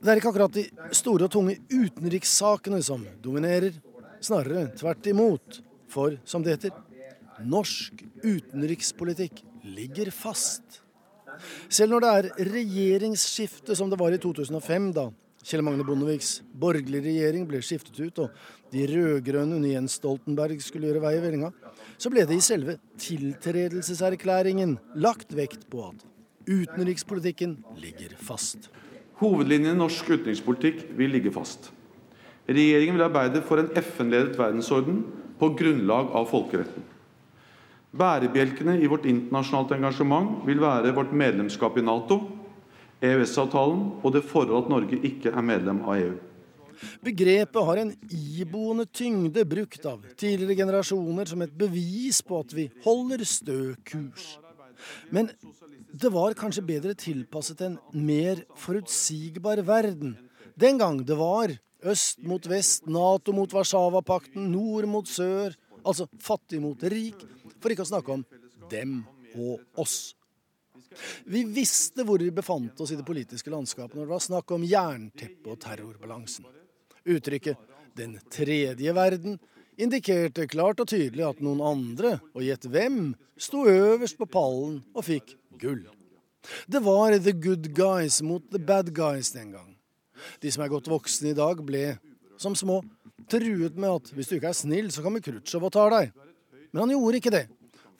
[0.00, 3.76] Det er ikke akkurat de store og tunge utenrikssakene som dominerer,
[4.24, 5.60] snarere tvert imot.
[5.90, 6.74] For, som det heter,
[7.42, 10.80] norsk utenrikspolitikk ligger fast.
[11.72, 15.08] Selv når det er regjeringsskifte som det var i 2005, da
[15.40, 20.90] Kjell Magne Bondeviks borgerlige regjering ble skiftet ut, og de rød-grønne under Jens Stoltenberg skulle
[20.90, 21.48] gjøre vei i vellinga,
[22.00, 26.06] så ble det i selve tiltredelseserklæringen lagt vekt på at
[26.48, 28.70] utenrikspolitikken ligger fast.
[29.20, 31.68] Hovedlinjen i norsk utenrikspolitikk vil ligge fast.
[32.48, 35.02] Regjeringen vil arbeide for en FN-ledet verdensorden
[35.38, 36.86] på grunnlag av folkeretten.
[37.90, 42.22] Bærebjelkene i vårt internasjonalt engasjement vil være vårt medlemskap i Nato,
[43.04, 46.16] EØS-avtalen og det forhold at Norge ikke er medlem av EU.
[47.04, 52.68] Begrepet har en iboende tyngde brukt av tidligere generasjoner som et bevis på at vi
[52.84, 54.36] holder stø kurs.
[55.12, 55.28] Men
[55.92, 60.16] det var kanskje bedre tilpasset en mer forutsigbar verden.
[60.56, 61.52] Den gang det var
[61.84, 67.20] øst mot vest, Nato mot Warszawapakten, nord mot sør, altså fattig mot rik,
[67.60, 68.24] for ikke å snakke om
[68.70, 69.02] dem
[69.36, 70.14] og oss.
[71.30, 74.66] Vi visste hvor vi befant oss i det politiske landskapet når det var snakk om
[74.66, 76.48] jernteppet og terrorbalansen.
[77.04, 77.58] Uttrykket
[77.96, 79.38] 'den tredje verden'
[79.80, 85.06] indikerte klart og tydelig at noen andre, og gjett hvem, sto øverst på pallen og
[85.06, 85.86] fikk gull.
[86.68, 89.76] Det var the good guys mot the bad guys den gang.
[90.40, 91.98] De som er godt voksne i dag, ble,
[92.40, 92.80] som små,
[93.30, 96.12] truet med at hvis du ikke er snill, så kommer Khrusjtsjov og tar deg.
[96.72, 97.46] Men han gjorde ikke det,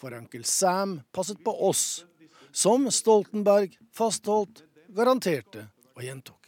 [0.00, 2.04] for onkel Sam passet på oss,
[2.52, 4.64] som Stoltenberg fastholdt,
[4.96, 6.39] garanterte og gjentok.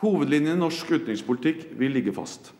[0.00, 2.54] Hovedlinjen i norsk utenrikspolitikk vil ligge fast.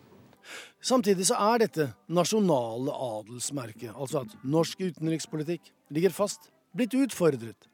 [0.81, 7.68] Samtidig så er dette nasjonale adelsmerket, altså at norsk utenrikspolitikk ligger fast, blitt utfordret.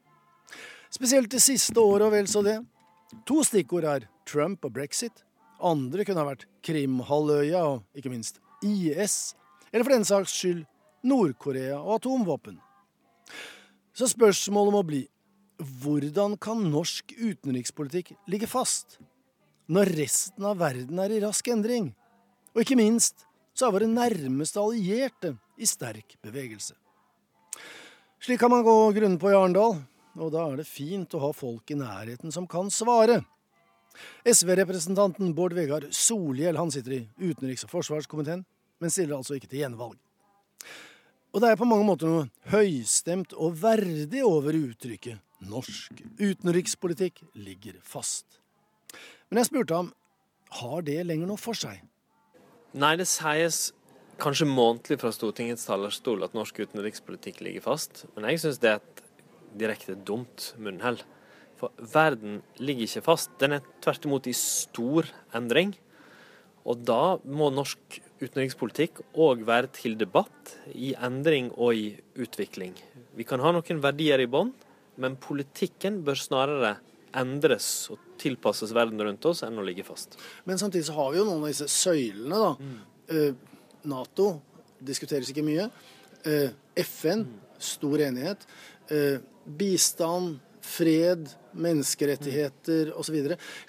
[0.91, 2.57] Spesielt det siste året og vel så det.
[3.27, 5.23] To stikkord er Trump og brexit.
[5.63, 9.35] Andre kunne ha vært Krimhalvøya og ikke minst IS.
[9.71, 10.63] Eller for den saks skyld
[11.07, 12.59] Nord-Korea og atomvåpen.
[13.95, 15.03] Så spørsmålet må bli
[15.81, 18.99] hvordan kan norsk utenrikspolitikk ligge fast
[19.67, 21.91] når resten av verden er i rask endring?
[22.55, 23.25] Og ikke minst
[23.57, 26.75] så er våre nærmeste allierte i sterk bevegelse.
[28.23, 29.79] Slik kan man gå grunnen på i Arendal,
[30.17, 33.21] og da er det fint å ha folk i nærheten som kan svare.
[34.25, 38.43] SV-representanten Bård Vegar Solhjell han sitter i utenriks- og forsvarskomiteen,
[38.81, 39.97] men stiller altså ikke til gjenvalg.
[41.33, 47.77] Og det er på mange måter noe høystemt og verdig over uttrykket 'norsk utenrikspolitikk ligger
[47.85, 48.39] fast'.
[49.27, 49.91] Men jeg spurte ham
[50.61, 51.81] har det lenger noe for seg.
[52.77, 53.71] Nei, det sies
[54.21, 58.79] kanskje månedlig fra Stortingets talerstol at norsk utenrikspolitikk ligger fast, men jeg syns det er
[58.79, 59.03] et
[59.57, 61.01] direkte dumt munnhell.
[61.57, 65.73] For verden ligger ikke fast, den er tvert imot i stor endring.
[66.67, 71.87] Og da må norsk utenrikspolitikk òg være til debatt, i endring og i
[72.19, 72.75] utvikling.
[73.17, 74.53] Vi kan ha noen verdier i bånn,
[75.01, 76.75] men politikken bør snarere
[77.15, 80.17] endres og tilpasses verden rundt oss enn å ligge fast.
[80.45, 82.51] Men samtidig så har vi jo noen av disse søylene, da.
[82.59, 82.77] Mm.
[83.07, 84.29] Eh, Nato
[84.83, 85.69] diskuteres ikke mye.
[86.27, 86.49] Eh,
[86.83, 87.25] FN,
[87.59, 88.43] stor enighet.
[88.91, 89.19] Eh,
[89.57, 93.17] bistand, fred, menneskerettigheter osv.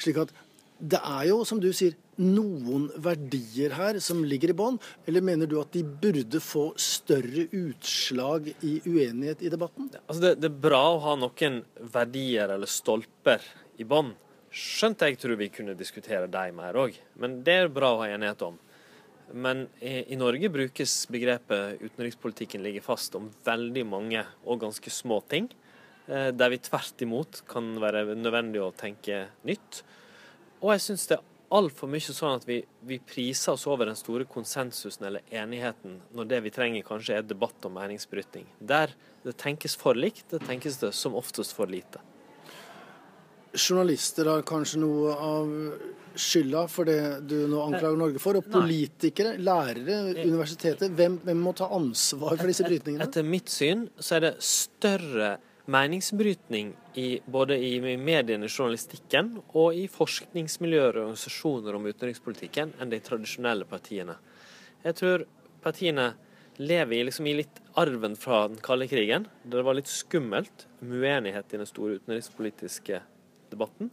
[0.00, 0.34] Slik at
[0.78, 4.78] det er jo, som du sier, noen verdier her som ligger i bånn?
[5.06, 9.90] Eller mener du at de burde få større utslag i uenighet i debatten?
[10.06, 11.60] Altså det, det, er bra å ha noen
[11.94, 13.44] verdier eller stolper
[13.78, 14.14] i bånn.
[14.48, 18.10] Skjønt jeg tror vi kunne diskutere dem mer òg, men det er bra å ha
[18.10, 18.56] enighet om.
[19.36, 25.20] Men i, i Norge brukes begrepet 'utenrikspolitikken ligger fast' om veldig mange og ganske små
[25.28, 25.50] ting,
[26.08, 29.82] eh, der vi tvert imot kan være nødvendig å tenke nytt.
[30.62, 33.96] Og jeg syns det er altfor mye sånn at vi, vi, priser oss over den
[33.98, 38.46] store konsensusen eller enigheten, når det vi trenger kanskje er debatt og meningsbrytning.
[38.60, 38.92] Der
[39.24, 42.02] det tenkes for likt, det tenkes det som oftest for lite.
[43.56, 45.48] Journalister har kanskje noe av
[46.18, 48.38] skylda for det du nå anklager Norge for.
[48.38, 50.92] Og politikere, lærere, universitetet.
[50.98, 53.08] Hvem, hvem må ta ansvar for disse brytningene?
[53.08, 55.36] Etter mitt syn så er det større
[55.68, 63.00] meningsbrytning i, både i mediene, journalistikken og i forskningsmiljøer og organisasjoner om utenrikspolitikken enn de
[63.04, 64.16] tradisjonelle partiene.
[64.86, 65.26] Jeg tror
[65.64, 66.12] partiene
[66.58, 70.66] lever i, liksom, i litt arven fra den kalde krigen, der det var litt skummelt
[70.80, 73.02] med uenighet i den store utenrikspolitiske
[73.52, 73.92] debatten.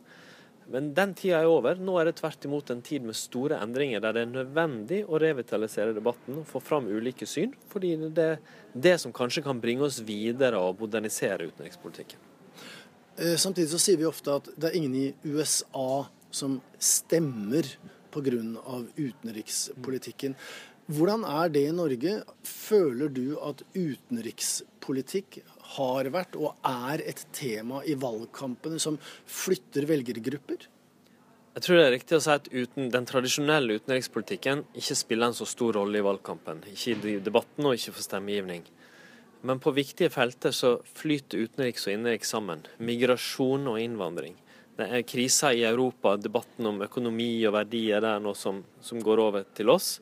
[0.74, 1.78] Men den tida er over.
[1.78, 5.20] Nå er det tvert imot en tid med store endringer, der det er nødvendig å
[5.22, 8.40] revitalisere debatten og få fram ulike syn, fordi det er
[8.74, 12.32] det som kanskje kan bringe oss videre og modernisere utenrikspolitikken.
[13.18, 17.70] Eh, samtidig så sier vi ofte at det er ingen i USA som stemmer
[18.12, 18.82] pga.
[18.96, 20.36] utenrikspolitikken.
[20.88, 22.24] Hvordan er det i Norge?
[22.44, 25.40] Føler du at utenrikspolitikk
[25.76, 30.70] har vært og er et tema i valgkampene som flytter velgergrupper?
[31.56, 35.38] Jeg tror det er riktig å si at uten den tradisjonelle utenrikspolitikken ikke spiller en
[35.38, 36.66] så stor rolle i valgkampen.
[36.68, 38.66] Ikke i debatten og ikke for stemmegivning.
[39.48, 42.66] Men på viktige felter så flyter utenriks og innenriks sammen.
[42.84, 44.36] Migrasjon og innvandring.
[44.76, 49.00] Det er krisa i Europa, debatten om økonomi og verdier, det er noe som, som
[49.00, 50.02] går over til oss.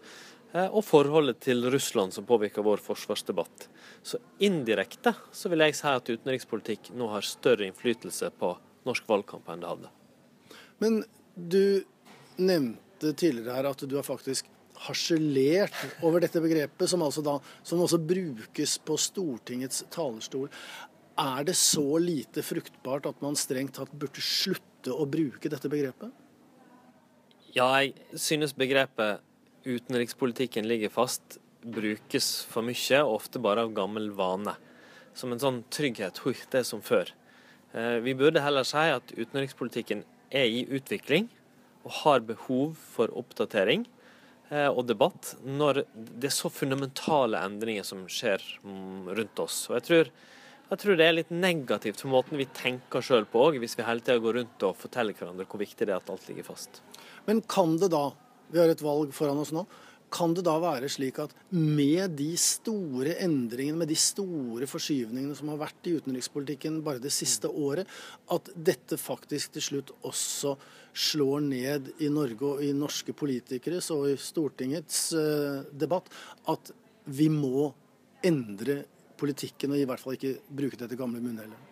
[0.53, 3.67] Eh, og forholdet til Russland som påvirker vår forsvarsdebatt.
[4.05, 8.55] Så indirekte så vil jeg si at utenrikspolitikk nå har større innflytelse på
[8.87, 9.93] norsk valgkamp enn det hadde.
[10.83, 11.03] Men
[11.35, 11.83] du
[12.37, 14.49] nevnte tidligere her at du har faktisk
[14.83, 20.49] harselert over dette begrepet, som, altså da, som også brukes på Stortingets talerstol.
[21.19, 26.09] Er det så lite fruktbart at man strengt tatt burde slutte å bruke dette begrepet?
[27.53, 29.21] Ja, jeg synes begrepet
[29.65, 34.55] utenrikspolitikken ligger fast brukes for mye, ofte bare av gammel vane.
[35.13, 36.23] Som en sånn trygghet.
[36.23, 37.11] Hui, det er som før.
[37.73, 40.03] Eh, vi burde heller si at utenrikspolitikken
[40.33, 41.29] er i utvikling
[41.83, 43.85] og har behov for oppdatering
[44.49, 49.63] eh, og debatt når det er så fundamentale endringer som skjer mm, rundt oss.
[49.69, 50.11] Og jeg tror,
[50.71, 53.87] jeg tror det er litt negativt for måten vi tenker sjøl på òg, hvis vi
[53.87, 56.81] hele tida går rundt og forteller hverandre hvor viktig det er at alt ligger fast.
[57.27, 58.07] Men kan det da,
[58.53, 59.65] vi har et valg foran oss nå,
[60.13, 65.49] kan det da være slik at med de store endringene, med de store forskyvningene som
[65.49, 67.89] har vært i utenrikspolitikken bare det siste året,
[68.29, 70.53] at dette faktisk til slutt også
[70.93, 76.11] slår ned i Norge og i norske politikeres og i Stortingets eh, debatt,
[76.53, 76.73] at
[77.09, 77.71] vi må
[78.23, 78.83] endre
[79.19, 81.71] politikken og i hvert fall ikke bruke dette gamle munnhellet?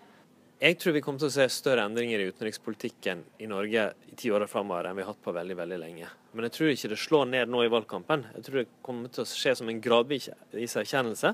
[0.61, 4.29] Jeg tror vi kommer til å se større endringer i utenrikspolitikken i Norge i ti
[4.33, 6.09] år framover enn vi har hatt på veldig veldig lenge.
[6.31, 8.25] Men jeg tror ikke det slår ned nå i valgkampen.
[8.37, 11.33] Jeg tror det kommer til å skje som en gradvis erkjennelse.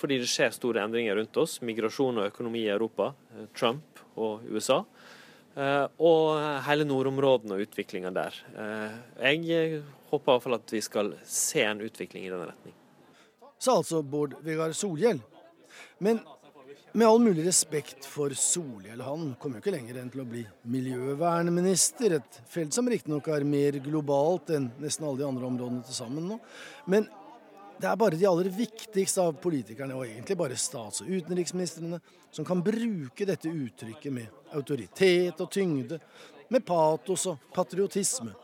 [0.00, 1.58] Fordi det skjer store endringer rundt oss.
[1.66, 3.12] Migrasjon og økonomi i Europa.
[3.34, 4.80] Eh, Trump og USA.
[5.54, 8.36] Eh, og hele nordområdene og utviklinga der.
[8.54, 8.98] Eh,
[9.34, 12.76] jeg håper i hvert fall at vi skal se en utvikling i den retning.
[13.60, 15.20] Sa altså Bård Vegar Solhjell.
[16.00, 16.22] Men
[16.92, 20.42] med all mulig respekt for Solhjell, han kommer jo ikke lenger enn til å bli
[20.72, 25.96] miljøvernminister, et felt som riktignok er mer globalt enn nesten alle de andre områdene til
[25.96, 26.40] sammen nå.
[26.90, 27.06] Men
[27.80, 32.46] det er bare de aller viktigste av politikerne, og egentlig bare stats- og utenriksministrene, som
[32.46, 36.00] kan bruke dette uttrykket med autoritet og tyngde,
[36.50, 38.34] med patos og patriotisme.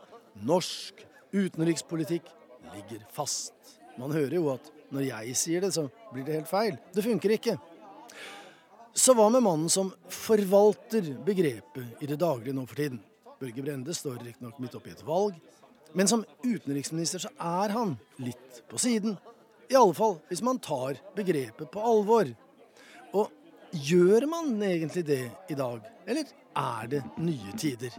[0.47, 1.03] Norsk
[1.35, 2.31] utenrikspolitikk
[2.73, 3.53] ligger fast.
[3.99, 6.77] Man hører jo at når jeg sier det, så blir det helt feil.
[6.95, 7.57] Det funker ikke.
[8.97, 12.97] Så hva med mannen som forvalter begrepet i det daglige nå for tiden?
[13.37, 15.35] Børge Brende står riktignok midt oppi et valg,
[15.93, 19.13] men som utenriksminister så er han litt på siden.
[19.69, 22.31] I alle fall hvis man tar begrepet på alvor.
[23.13, 23.29] Og
[23.85, 25.21] gjør man egentlig det
[25.53, 27.93] i dag, eller er det nye tider?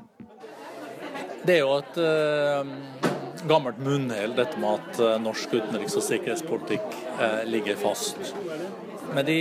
[1.47, 6.87] Det er jo at uh, gammelt munnhell, dette med at uh, norsk utenriks- og sikkerhetspolitikk
[7.19, 8.33] uh, ligger fast.
[9.15, 9.39] Med de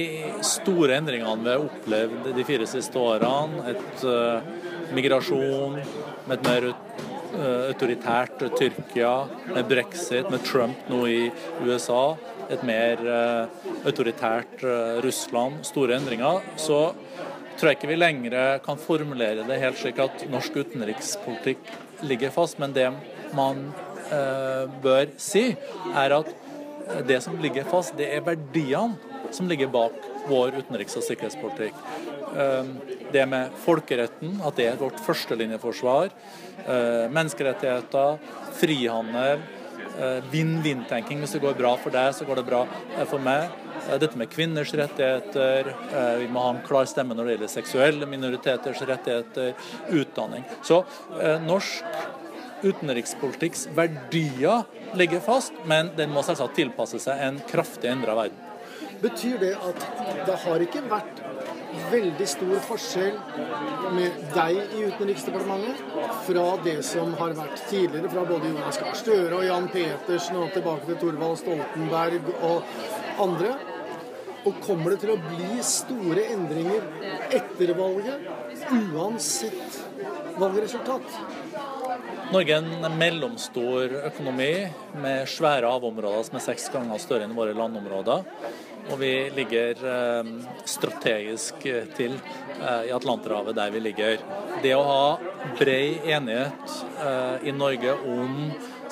[0.48, 5.80] store endringene vi har opplevd de fire siste årene, et uh, migrasjon
[6.28, 6.74] med et mer
[7.38, 9.12] autoritært Tyrkia,
[9.52, 11.26] med brexit, med Trump nå i
[11.68, 12.16] USA,
[12.50, 13.04] et mer
[13.84, 14.64] autoritært
[15.04, 16.80] Russland, store endringer, så
[17.60, 21.76] tror jeg ikke vi lenger kan formulere det helt slik at norsk utenrikspolitikk
[22.08, 22.88] ligger fast, men det
[23.36, 23.68] man
[24.84, 25.50] bør si,
[25.96, 26.30] er at
[27.08, 28.96] det som ligger fast, det er verdiene
[29.36, 29.96] som ligger bak
[30.28, 31.76] vår utenriks- og sikkerhetspolitikk.
[32.38, 32.74] Ehm,
[33.12, 36.12] det med folkeretten, at det er vårt førstelinjeforsvar.
[36.66, 38.20] Ehm, menneskerettigheter,
[38.60, 39.40] frihandel,
[40.30, 41.24] vinn-vinn-tenking.
[41.24, 42.68] Hvis det går bra for deg, så går det bra
[43.10, 43.50] for meg.
[43.98, 45.74] Dette med kvinners rettigheter,
[46.20, 49.56] vi må ha en klar stemme når det gjelder seksuelle minoriteters rettigheter,
[49.90, 50.46] utdanning.
[50.62, 50.84] Så
[51.48, 51.84] norsk
[52.64, 54.66] utenrikspolitikks verdier
[54.98, 58.44] ligger fast, men den må selvsagt tilpasse seg en kraftig endra verden.
[59.02, 59.84] Betyr det at
[60.26, 61.20] det har ikke vært
[61.92, 63.18] veldig stor forskjell
[63.94, 65.84] med deg i Utenriksdepartementet
[66.26, 70.54] fra det som har vært tidligere, fra både Jonas Gahr Støre og Jan Petersen og
[70.56, 72.78] tilbake til Thorvald Stoltenberg og
[73.28, 73.56] andre?
[74.48, 76.86] Og kommer det til å bli store endringer
[77.36, 78.30] etter valget,
[78.72, 79.82] uansett
[80.40, 81.18] valgresultat?
[82.28, 84.52] Norge er en mellomstor økonomi
[85.00, 88.26] med svære havområder som er seks ganger større enn våre landområder
[88.92, 90.30] og vi ligger eh,
[90.68, 91.66] strategisk
[91.98, 94.22] til eh, i Atlanterhavet, der vi ligger.
[94.64, 98.38] Det å ha bred enighet eh, i Norge om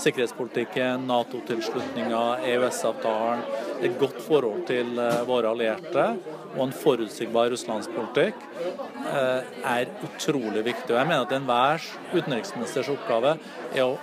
[0.01, 3.45] sikkerhetspolitikken, Nato-tilslutninga, EØS-avtalen,
[3.85, 4.91] et godt forhold til
[5.27, 6.09] våre allierte
[6.55, 8.45] og en forutsigbar russlandspolitikk
[9.05, 10.91] er utrolig viktig.
[10.93, 13.35] Og jeg mener at enhver utenriksministers oppgave
[13.73, 13.97] er å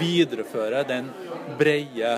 [0.00, 1.10] videreføre den
[1.60, 2.16] brede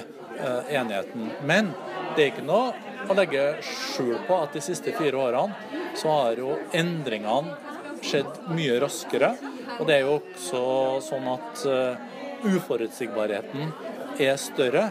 [0.70, 1.30] enigheten.
[1.48, 1.72] Men
[2.16, 2.72] det er ikke noe
[3.10, 7.56] å legge skjul på at de siste fire årene så har jo endringene
[8.02, 9.32] skjedd mye raskere.
[9.78, 10.62] Og det er jo også
[11.06, 12.00] sånn at uh,
[12.44, 13.72] uforutsigbarheten
[14.20, 14.88] er større.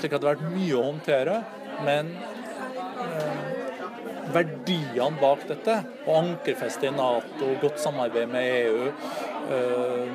[0.00, 1.40] Slik at det har vært mye å håndtere.
[1.86, 2.10] Men
[4.34, 8.90] verdiene bak dette, Å ankerfeste i Nato, godt samarbeid med EU,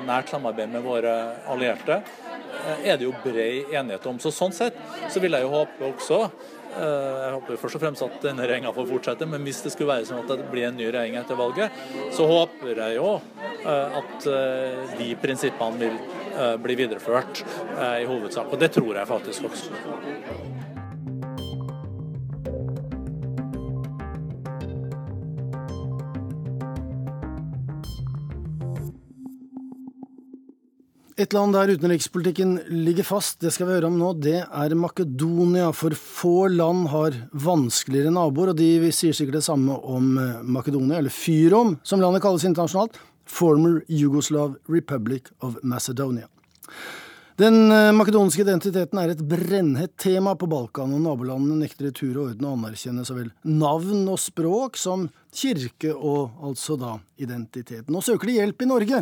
[0.06, 1.12] nært samarbeid med våre
[1.52, 2.02] allierte,
[2.84, 4.18] er det jo bred enighet om.
[4.20, 4.76] Så Sånn sett
[5.10, 6.26] så vil jeg jo håpe også
[6.72, 10.06] jeg håper først og fremst at denne regjeringa får fortsette, men hvis det skulle være
[10.08, 11.82] sånn at det blir en ny regjering etter valget,
[12.16, 13.10] så håper jeg jo
[13.68, 14.30] at
[14.96, 16.00] de prinsippene vil
[16.64, 17.44] bli videreført
[18.00, 18.48] i hovedsak.
[18.48, 20.51] Og det tror jeg faktisk også.
[31.20, 35.68] Et land der utenrikspolitikken ligger fast, det skal vi høre om nå, det er Makedonia.
[35.76, 41.02] For få land har vanskeligere naboer, og de sier sikkert det samme om eh, Makedonia,
[41.02, 42.96] eller Fyrom, som landet kalles internasjonalt.
[43.28, 46.30] Former Yugoslav Republic of Macedonia.
[47.40, 52.12] Den makedoniske makedonske identiteten er et brennhett tema på Balkan, og nabolandene nekter i tur
[52.12, 57.88] og orden å anerkjenne så vel navn og språk som kirke og altså da identitet.
[57.88, 59.00] Nå søker de hjelp i Norge.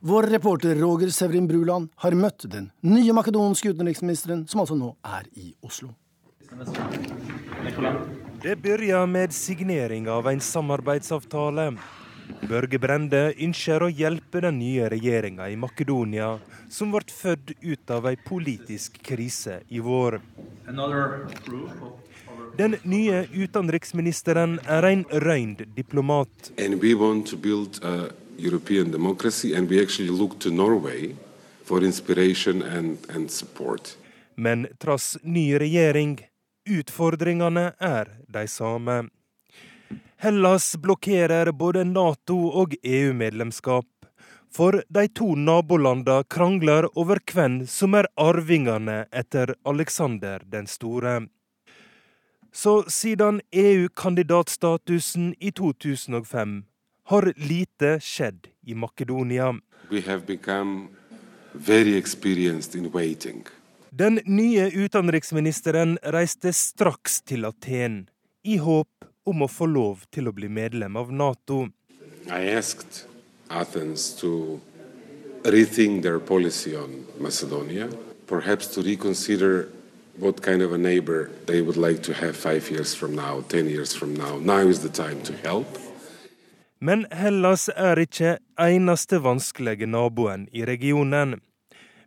[0.00, 5.26] Vår reporter Roger Sevrin Bruland har møtt den nye makedonske utenriksministeren, som altså nå er
[5.36, 5.92] i Oslo.
[8.42, 11.70] Det begynner med signering av en samarbeidsavtale.
[12.48, 16.32] Børge Brende ønsker å hjelpe den nye regjeringa i Makedonia,
[16.70, 20.20] som ble født ut av ei politisk krise i vår.
[22.58, 26.50] Den nye utenriksministeren er en røynd diplomat.
[26.58, 28.10] And we want to build a
[28.44, 31.14] European democracy, and we actually look to Norway
[31.64, 33.96] for inspiration and, and support.
[34.34, 36.18] Men tross ny regjering,
[36.70, 39.08] utfordringene er de samme.
[40.16, 43.86] Hellas blokkerer både Nato og EU-medlemskap.
[44.52, 51.20] For de to nabolandene krangler over hvem som er arvingene etter Alexander den store.
[52.52, 56.64] Så siden EU-kandidatstatusen i 2005
[57.10, 59.54] har lite skjedd i Makedonia.
[63.90, 67.96] Den nye utenriksministeren reiste straks til Aten,
[68.46, 71.66] i håp om å få lov til å bli medlem av Nato.
[78.30, 79.66] Perhaps to reconsider
[80.14, 83.66] what kind of a neighbor they would like to have five years from now, ten
[83.66, 84.38] years from now.
[84.38, 85.89] Now is the time to help.
[86.80, 91.34] Men Hellas er ikke eneste vanskelige naboen i regionen.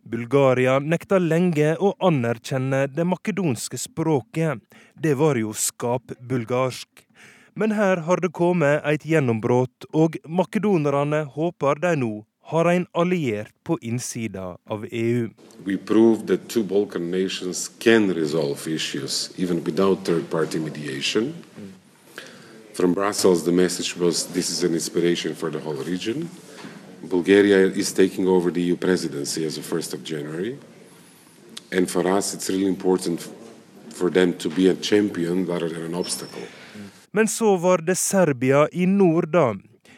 [0.02, 4.58] Bulgaria nekta lenge å anerkjenne det makedonske språket.
[4.98, 7.04] Det var jo skapbulgarsk.
[7.54, 12.12] Men her har det kommet et gjennombrudd, og makedonerne håper de nå
[12.50, 15.30] har en alliert på innsida av EU.
[15.64, 21.32] We proved that two Balkan nations can resolve issues even without third-party mediation.
[22.74, 26.28] From Brussels, the message was this is an inspiration for the whole region.
[27.02, 30.58] Bulgaria is taking over the EU presidency as of 1st of January.
[31.70, 33.30] And for us, it's really important
[33.90, 36.42] for them to be a champion rather than an obstacle.
[37.10, 39.54] Men så var det Serbia i nord, da.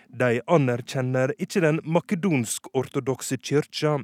[0.08, 3.98] De anerkjenner ikke den makedonsk-ortodokse kirka,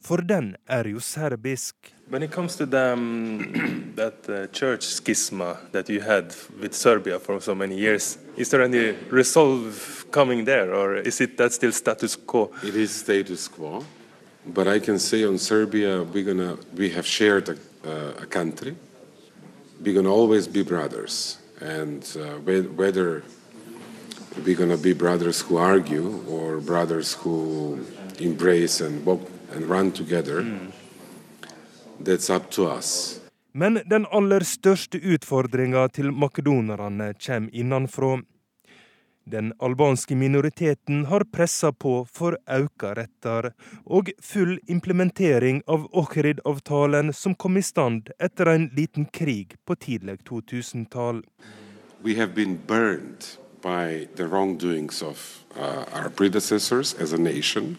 [0.00, 1.74] for den er jo serbisk.
[2.08, 7.18] When it comes to the, um, that uh, church schisma that you had with Serbia
[7.18, 11.72] for so many years, is there any resolve coming there, or is it that still
[11.72, 12.50] status quo?
[12.62, 13.84] It is status quo,
[14.46, 18.76] but I can say on Serbia we're gonna we have shared a, uh, a country.
[19.82, 22.38] We're gonna always be brothers, and uh,
[22.76, 23.24] whether
[24.44, 27.84] we're gonna be brothers who argue or brothers who
[28.20, 29.20] embrace and walk
[29.56, 30.40] and run together.
[30.40, 30.72] Mm.
[33.52, 38.18] Men den aller største utfordringa til makedonerne kommer innenfra.
[39.24, 43.48] Den albanske minoriteten har pressa på for auka retter
[43.84, 50.20] og full implementering av Ohrid-avtalen som kom i stand etter en liten krig på tidlig
[50.28, 51.24] 2000-tall.
[52.02, 53.26] We have been burned
[53.62, 57.78] by the wrongdoings of uh, our predecessors as a nation.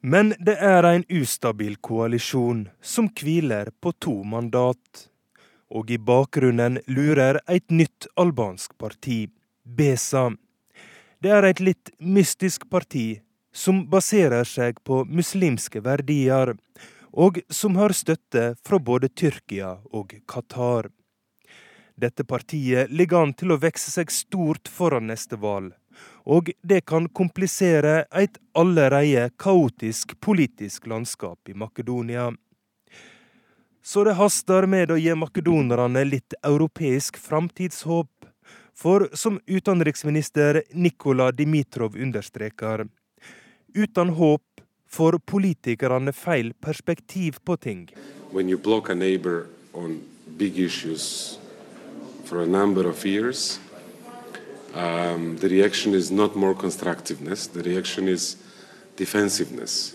[0.00, 5.08] Men det er en ustabil koalisjon som hviler på to mandat.
[5.68, 9.26] Og i bakgrunnen lurer et nytt albansk parti,
[9.64, 10.30] BESA.
[11.20, 13.20] Det er et litt mystisk parti
[13.52, 16.54] som baserer seg på muslimske verdier,
[17.12, 20.92] og som har støtte fra både Tyrkia og Qatar.
[21.98, 25.72] Dette partiet ligger an til å vokse seg stort foran neste valg,
[26.30, 32.28] og det kan komplisere et allerede kaotisk politisk landskap i Makedonia.
[33.82, 38.12] Så det haster med å gi makedonerne litt europeisk framtidshåp.
[38.78, 42.84] For som utenriksminister Nikola Dimitrov understreker,
[43.74, 47.82] uten håp får politikerne feil perspektiv på ting.
[48.30, 49.98] When you block a neighbor on
[50.38, 51.40] big issues
[52.28, 53.58] for a number of years,
[54.74, 58.36] um, the reaction is not more constructiveness, the reaction is
[58.96, 59.94] defensiveness.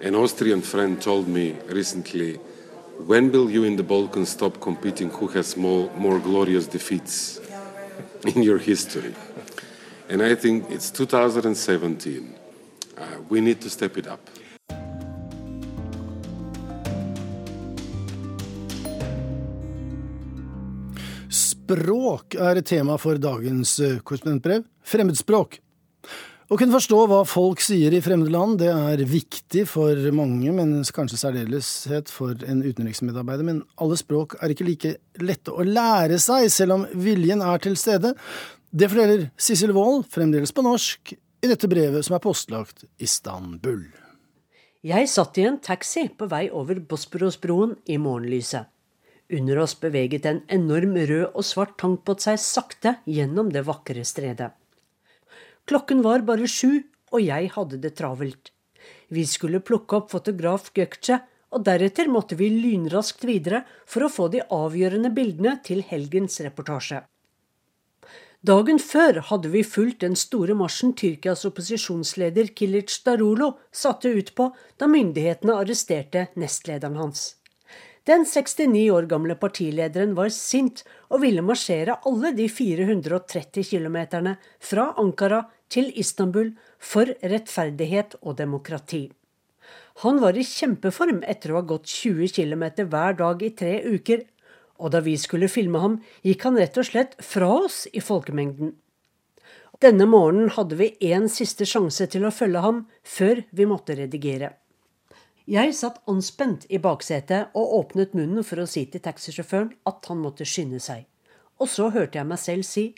[0.00, 2.36] An Austrian friend told me recently,
[3.10, 7.38] when will you in the Balkans stop competing who has more, more glorious defeats
[8.24, 9.14] in your history?
[10.08, 12.34] And I think it's 2017.
[12.96, 14.30] Uh, we need to step it up.
[21.68, 24.62] Språk er tema for dagens eh, korrespondentbrev.
[24.88, 25.58] Fremmedspråk.
[26.48, 30.78] Å kunne forstå hva folk sier i fremmede land, det er viktig for mange, men
[30.96, 33.44] kanskje særdeleshet for en utenriksmedarbeider.
[33.44, 37.76] Men alle språk er ikke like lette å lære seg, selv om viljen er til
[37.76, 38.14] stede.
[38.72, 43.84] Det forteller Sissel Wold, fremdeles på norsk, i dette brevet som er postlagt Istanbul.
[44.88, 48.72] Jeg satt i en taxi på vei over Bosporosbroen i morgenlyset.
[49.28, 54.54] Under oss beveget en enorm rød og svart tankbåt seg sakte gjennom det vakre stredet.
[55.68, 56.80] Klokken var bare sju,
[57.12, 58.52] og jeg hadde det travelt.
[59.12, 61.20] Vi skulle plukke opp fotograf Gökce,
[61.52, 67.02] og deretter måtte vi lynraskt videre for å få de avgjørende bildene til helgens reportasje.
[68.48, 74.52] Dagen før hadde vi fulgt den store marsjen Tyrkias opposisjonsleder Kilic Darolo satte ut på
[74.78, 77.37] da myndighetene arresterte nestlederen hans.
[78.08, 80.80] Den 69 år gamle partilederen var sint
[81.12, 89.02] og ville marsjere alle de 430 kilometerne fra Ankara til Istanbul for rettferdighet og demokrati.
[90.06, 94.22] Han var i kjempeform etter å ha gått 20 km hver dag i tre uker,
[94.80, 98.72] og da vi skulle filme ham, gikk han rett og slett fra oss i folkemengden.
[99.84, 104.54] Denne morgenen hadde vi en siste sjanse til å følge ham, før vi måtte redigere.
[105.48, 110.20] Jeg satt anspent i baksetet og åpnet munnen for å si til taxisjåføren at han
[110.20, 111.06] måtte skynde seg.
[111.56, 112.90] Og så hørte jeg meg selv si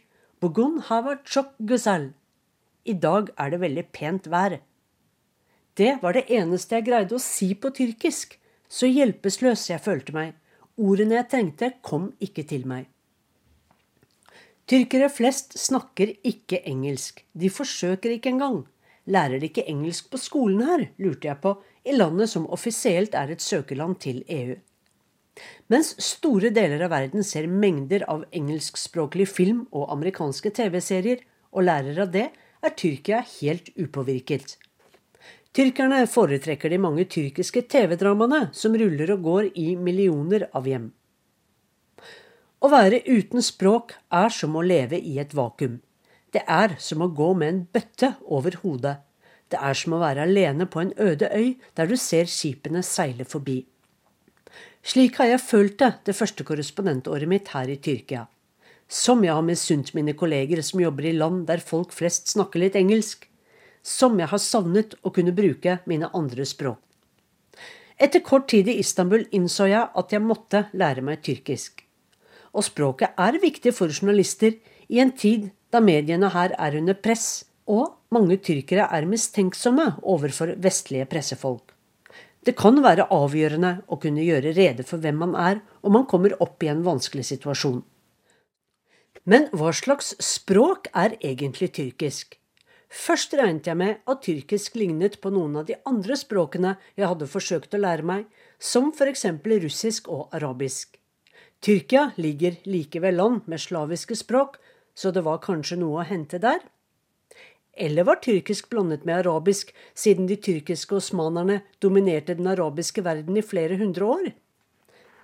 [0.42, 2.10] Bugun hava çok güzel.
[2.82, 4.58] I dag er det veldig pent vær.
[5.78, 8.34] Det var det eneste jeg greide å si på tyrkisk,
[8.66, 10.34] så hjelpeløs jeg følte meg.
[10.74, 12.88] Ordene jeg trengte, kom ikke til meg.
[14.66, 17.22] Tyrkere flest snakker ikke engelsk.
[17.30, 18.64] De forsøker ikke engang.
[19.06, 23.32] Lærer de ikke engelsk på skolen her, lurte jeg på, i landet som offisielt er
[23.32, 24.56] et søkerland til EU.
[25.72, 32.02] Mens store deler av verden ser mengder av engelskspråklig film og amerikanske TV-serier, og lærer
[32.04, 32.28] av det,
[32.60, 34.58] er Tyrkia helt upåvirket.
[35.56, 40.90] Tyrkerne foretrekker de mange tyrkiske TV-dramaene som ruller og går i millioner av hjem.
[42.60, 45.80] Å være uten språk er som å leve i et vakuum.
[46.30, 48.98] Det er som å gå med en bøtte over hodet.
[49.50, 53.26] Det er som å være alene på en øde øy der du ser skipene seile
[53.26, 53.64] forbi.
[54.86, 58.26] Slik har jeg følt det det første korrespondentåret mitt her i Tyrkia.
[58.88, 62.78] Som jeg har misunt mine kolleger som jobber i land der folk flest snakker litt
[62.78, 63.26] engelsk.
[63.82, 66.80] Som jeg har savnet å kunne bruke mine andre språk.
[68.00, 71.84] Etter kort tid i Istanbul innså jeg at jeg måtte lære meg tyrkisk.
[72.56, 74.56] Og språket er viktig for journalister
[74.88, 80.56] i en tid da mediene her er under press og mange tyrkere er mistenksomme overfor
[80.62, 81.74] vestlige pressefolk.
[82.44, 86.34] Det kan være avgjørende å kunne gjøre rede for hvem man er om man kommer
[86.40, 87.82] opp i en vanskelig situasjon.
[89.28, 92.38] Men hva slags språk er egentlig tyrkisk?
[92.90, 97.28] Først regnet jeg med at tyrkisk lignet på noen av de andre språkene jeg hadde
[97.30, 98.24] forsøkt å lære meg,
[98.58, 99.26] som f.eks.
[99.62, 100.96] russisk og arabisk.
[101.60, 104.56] Tyrkia ligger likevel land med slaviske språk,
[104.96, 106.58] så det var kanskje noe å hente der.
[107.80, 113.44] Eller var tyrkisk blandet med arabisk, siden de tyrkiske osmanerne dominerte den arabiske verden i
[113.44, 114.26] flere hundre år?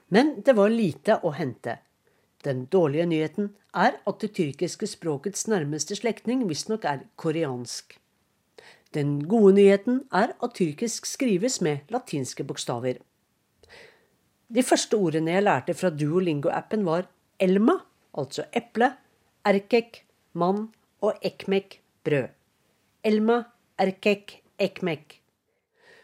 [0.09, 1.76] Men det var lite å hente.
[2.46, 7.98] Den dårlige nyheten er at det tyrkiske språkets nærmeste slektning visstnok er koreansk.
[8.96, 13.02] Den gode nyheten er at tyrkisk skrives med latinske bokstaver.
[14.48, 17.11] De første ordene jeg lærte fra Duolingo-appen, var
[17.42, 17.80] elma,
[18.16, 18.94] altså eple,
[19.44, 20.68] erkek, mann
[21.02, 22.36] og ekmek, brød.
[23.07, 23.44] Elma
[23.78, 25.20] Erkek Ekmek.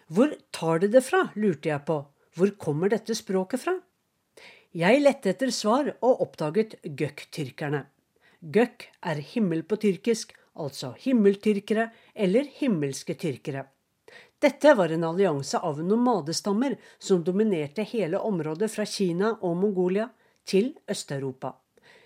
[0.07, 1.97] Hvor tar de det fra, lurte jeg på.
[2.39, 3.73] Hvor kommer dette språket fra?
[4.71, 7.81] Jeg lette etter svar og oppdaget gøkk-tyrkerne.
[8.55, 13.65] Gøkk er himmel på tyrkisk, altså himmeltyrkere eller himmelske tyrkere.
[14.39, 20.07] Dette var en allianse av nomadestammer som dominerte hele området fra Kina og Mongolia
[20.47, 21.57] til Øst-Europa.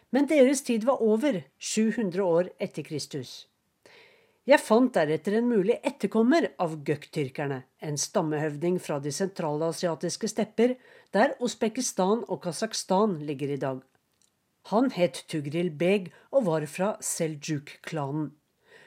[0.08, 3.44] Men deres tid var over, 700 år etter Kristus.
[4.46, 10.76] Jeg fant deretter en mulig etterkommer av gøk-tyrkerne, en stammehøvding fra de sentralasiatiske stepper,
[11.10, 13.80] der Usbekistan og Kasakhstan ligger i dag.
[14.70, 18.36] Han het Tugril Beg og var fra Seljuk-klanen.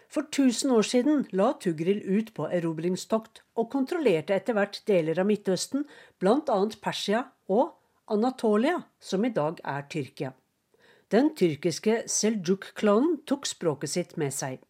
[0.08, 5.28] For 1000 år siden la Tugril ut på erobringstokt og kontrollerte etter hvert deler av
[5.28, 5.84] Midtøsten,
[6.24, 6.60] bl.a.
[6.82, 7.76] Persia og
[8.08, 10.32] Anatolia, som i dag er Tyrkia.
[11.12, 14.64] Den tyrkiske Seljuk-klanen tok språket sitt med seg.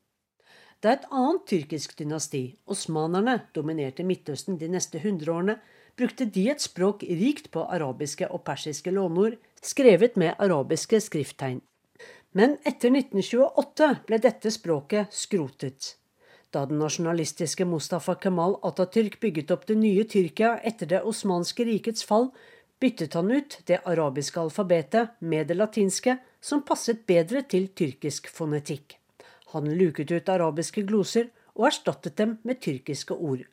[0.79, 5.57] Da et annet tyrkisk dynasti, osmanerne, dominerte Midtøsten de neste hundreårene,
[5.99, 11.59] brukte de et språk rikt på arabiske og persiske lånord, skrevet med arabiske skrifttegn.
[12.31, 15.95] Men etter 1928 ble dette språket skrotet.
[16.53, 22.07] Da den nasjonalistiske Mustafa Kemal Atatürk bygget opp det nye Tyrkia etter det osmanske rikets
[22.07, 22.29] fall,
[22.79, 28.98] byttet han ut det arabiske alfabetet med det latinske, som passet bedre til tyrkisk fonetikk.
[29.53, 33.45] Han luket ut arabiske gloser og erstattet dem med tyrkiske ord.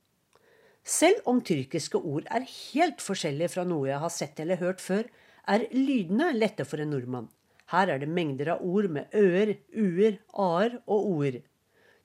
[0.86, 5.08] Selv om tyrkiske ord er helt forskjellige fra noe jeg har sett eller hørt før,
[5.46, 7.30] er lydene lette for en nordmann.
[7.72, 11.40] Her er det mengder av ord med ø-er, u-er, a-er og o-er.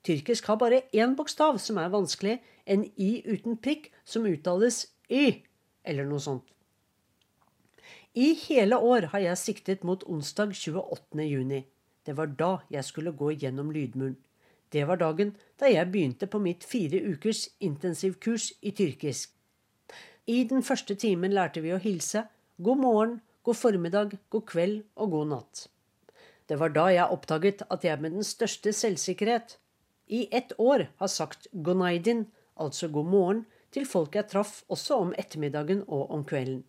[0.01, 5.43] Tyrkisk har bare én bokstav som er vanskelig, en i uten prikk som uttales y,
[5.85, 6.47] eller noe sånt.
[8.17, 11.21] I hele år har jeg siktet mot onsdag 28.
[11.29, 11.61] juni.
[12.06, 14.18] Det var da jeg skulle gå gjennom lydmuren.
[14.72, 19.34] Det var dagen da jeg begynte på mitt fire ukers intensivkurs i tyrkisk.
[20.26, 22.24] I den første timen lærte vi å hilse,
[22.58, 25.66] god morgen, god formiddag, god kveld og god natt.
[26.47, 29.58] Det var da jeg oppdaget at jeg med den største selvsikkerhet
[30.08, 32.26] i ett år har sagt gonaidin,
[32.56, 36.64] altså god morgen, til folk jeg traff også om ettermiddagen og om kvelden.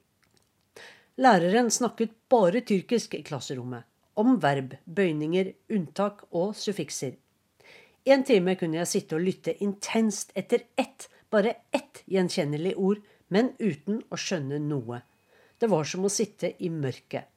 [1.18, 7.16] Læreren snakket bare tyrkisk i klasserommet om verb, bøyninger, unntak og suffikser.
[8.04, 13.02] En time kunne jeg sitte og lytte intenst etter ett, bare ett gjenkjennelig ord,
[13.32, 15.00] men uten å skjønne noe.
[15.58, 17.28] Det var som å sitte i mørket.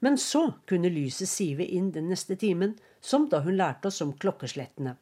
[0.00, 4.12] Men så kunne lyset sive inn den neste timen, som da hun lærte oss om
[4.16, 4.96] klokkeslettene.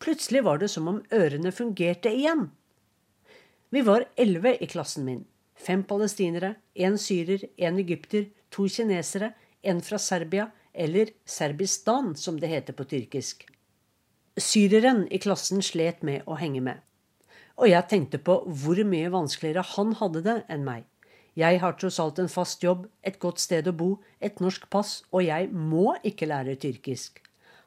[0.00, 2.48] Plutselig var det som om ørene fungerte igjen.
[3.70, 5.24] Vi var elleve i klassen min.
[5.54, 12.50] Fem palestinere, én syrer, én egypter, to kinesere, en fra Serbia, eller Serbistan, som det
[12.50, 13.46] heter på tyrkisk.
[14.40, 16.78] Syreren i klassen slet med å henge med.
[17.60, 20.86] Og jeg tenkte på hvor mye vanskeligere han hadde det enn meg.
[21.38, 23.90] Jeg har tross alt en fast jobb, et godt sted å bo,
[24.20, 27.20] et norsk pass, og jeg må ikke lære tyrkisk.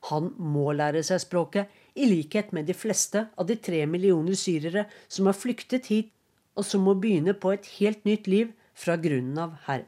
[0.09, 4.87] Han må lære seg språket, i likhet med de fleste av de tre millioner syrere
[5.07, 6.09] som har flyktet hit,
[6.57, 9.85] og som må begynne på et helt nytt liv fra grunnen av her.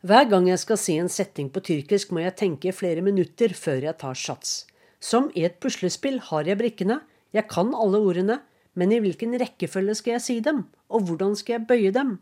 [0.00, 3.82] Hver gang jeg skal si en setting på tyrkisk, må jeg tenke flere minutter før
[3.84, 4.52] jeg tar sats.
[4.96, 7.02] Som i et puslespill har jeg brikkene,
[7.36, 8.38] jeg kan alle ordene,
[8.72, 12.16] men i hvilken rekkefølge skal jeg si dem, og hvordan skal jeg bøye dem?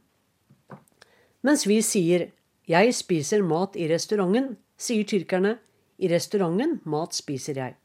[1.46, 2.32] Mens vi sier
[2.66, 5.58] 'jeg spiser mat i restauranten', sier tyrkerne
[5.98, 7.78] 'i restauranten mat spiser jeg'.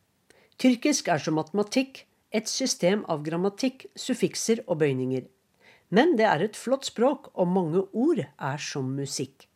[0.57, 5.27] Tyrkisk er som matematikk, et system av grammatikk, suffikser og bøyninger.
[5.91, 9.47] Men det er et flott språk, og mange ord er som musikk.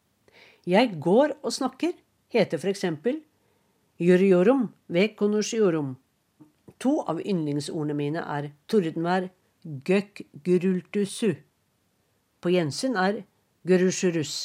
[0.67, 1.95] 'Jeg går og snakker'
[2.29, 2.83] heter f.eks.
[3.99, 5.95] juriorum vekonoshiorum.
[6.83, 9.29] To av yndlingsordene mine er tordenvær,
[9.63, 11.37] gøk gurultusu.
[12.41, 13.23] På gjensyn er
[13.63, 14.35] gurusjurus.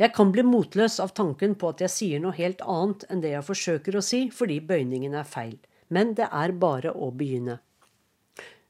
[0.00, 3.30] Jeg kan bli motløs av tanken på at jeg sier noe helt annet enn det
[3.36, 5.58] jeg forsøker å si, fordi bøyningen er feil.
[5.88, 7.60] Men det er bare å begynne.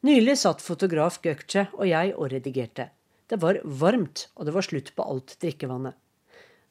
[0.04, 2.90] Nylig satt fotograf Gökce og jeg og redigerte.
[3.30, 5.96] Det var varmt, og det var slutt på alt drikkevannet.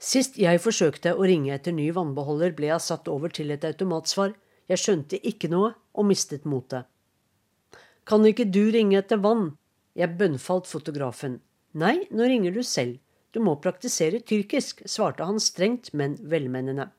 [0.04, 4.34] Sist jeg forsøkte å ringe etter ny vannbeholder, ble jeg satt over til et automatsvar.
[4.68, 6.90] Jeg skjønte ikke noe og mistet motet.
[8.04, 9.54] Kan ikke du ringe etter vann?
[9.96, 11.38] Jeg bønnfalt fotografen.
[11.72, 13.00] Nei, nå ringer du selv.
[13.32, 16.90] Du må praktisere tyrkisk, svarte han strengt, men velmenende.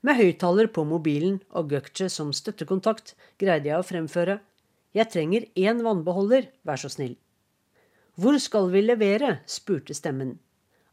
[0.00, 3.12] Med høyttaler på mobilen og Gökce som støttekontakt
[3.42, 4.40] greide jeg å fremføre.
[4.96, 7.18] Jeg trenger én vannbeholder, vær så snill.
[8.16, 9.40] Hvor skal vi levere?
[9.44, 10.38] spurte stemmen.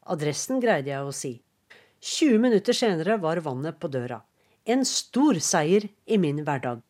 [0.05, 1.33] Adressen greide jeg å si.
[2.03, 4.19] 20 minutter senere var vannet på døra.
[4.65, 6.81] En stor seier i min hverdag.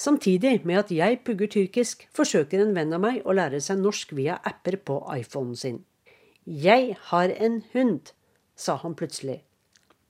[0.00, 4.14] Samtidig med at jeg pugger tyrkisk, forsøker en venn av meg å lære seg norsk
[4.16, 5.82] via apper på iPhonen sin.
[6.46, 8.14] Jeg har en hund,
[8.56, 9.42] sa han plutselig.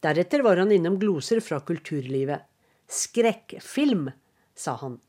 [0.00, 2.46] Deretter var han innom gloser fra kulturlivet.
[2.86, 4.12] Skrekkfilm,
[4.54, 5.00] sa han.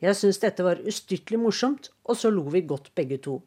[0.00, 3.38] Jeg syntes dette var ustyrtelig morsomt, og så lo vi godt begge to.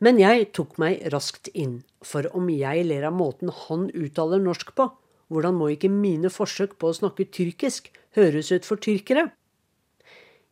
[0.00, 4.72] Men jeg tok meg raskt inn, for om jeg ler av måten han uttaler norsk
[4.76, 4.86] på,
[5.28, 9.28] hvordan må ikke mine forsøk på å snakke tyrkisk høres ut for tyrkere?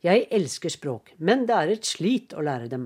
[0.05, 2.85] Jeg elsker språk, men det er et slit å lære dem.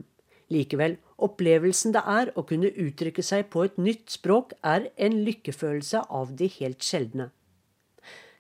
[0.53, 6.05] Likevel, opplevelsen det er å kunne uttrykke seg på et nytt språk, er en lykkefølelse
[6.09, 7.27] av de helt sjeldne.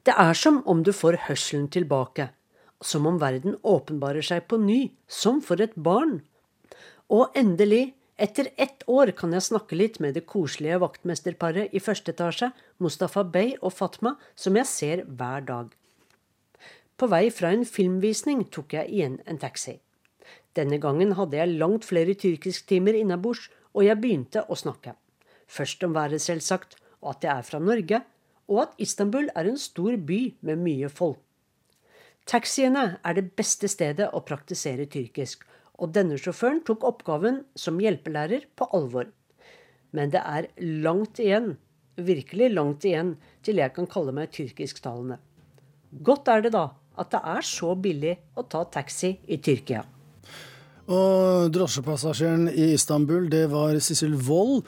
[0.07, 2.29] Det er som om du får hørselen tilbake,
[2.83, 6.21] som om verden åpenbarer seg på ny, som for et barn.
[7.13, 7.93] Og endelig,
[8.23, 13.23] etter ett år kan jeg snakke litt med det koselige vaktmesterparet i første etasje, Mustafa
[13.27, 15.73] Bey og Fatma, som jeg ser hver dag.
[16.95, 19.75] På vei fra en filmvisning tok jeg igjen en taxi.
[20.55, 24.93] Denne gangen hadde jeg langt flere tyrkisktimer innabords, og jeg begynte å snakke.
[25.49, 28.03] Først om været, selvsagt, og at jeg er fra Norge,
[28.47, 31.19] og at Istanbul er en stor by med mye folk.
[32.29, 35.43] Taxiene er det beste stedet å praktisere tyrkisk,
[35.81, 39.09] og denne sjåføren tok oppgaven som hjelpelærer på alvor.
[39.93, 40.49] Men det er
[40.85, 41.55] langt igjen,
[41.97, 43.15] virkelig langt igjen,
[43.45, 45.19] til jeg kan kalle meg tyrkisktalende.
[46.05, 46.69] Godt er det da
[46.99, 49.81] at det er så billig å ta taxi i Tyrkia.
[50.93, 54.65] Og drosjepassasjeren i Istanbul, det var Sissel Wold.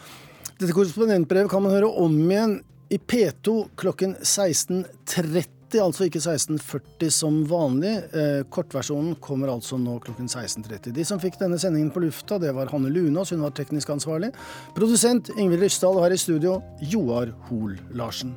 [0.55, 2.59] Dette korrespondentbrevet kan man høre om igjen
[2.93, 5.49] i P2 klokken 16.30,
[5.82, 7.93] altså ikke 16.40 som vanlig.
[8.13, 10.93] Eh, kortversjonen kommer altså nå klokken 16.30.
[10.95, 14.32] De som fikk denne sendingen på lufta, det var Hanne Lunås, hun var teknisk ansvarlig.
[14.78, 18.36] Produsent Ingvild Ryssdal, og her i studio Joar Hoel Larsen.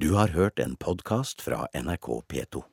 [0.00, 2.70] Du har hørt en podkast fra NRK P2.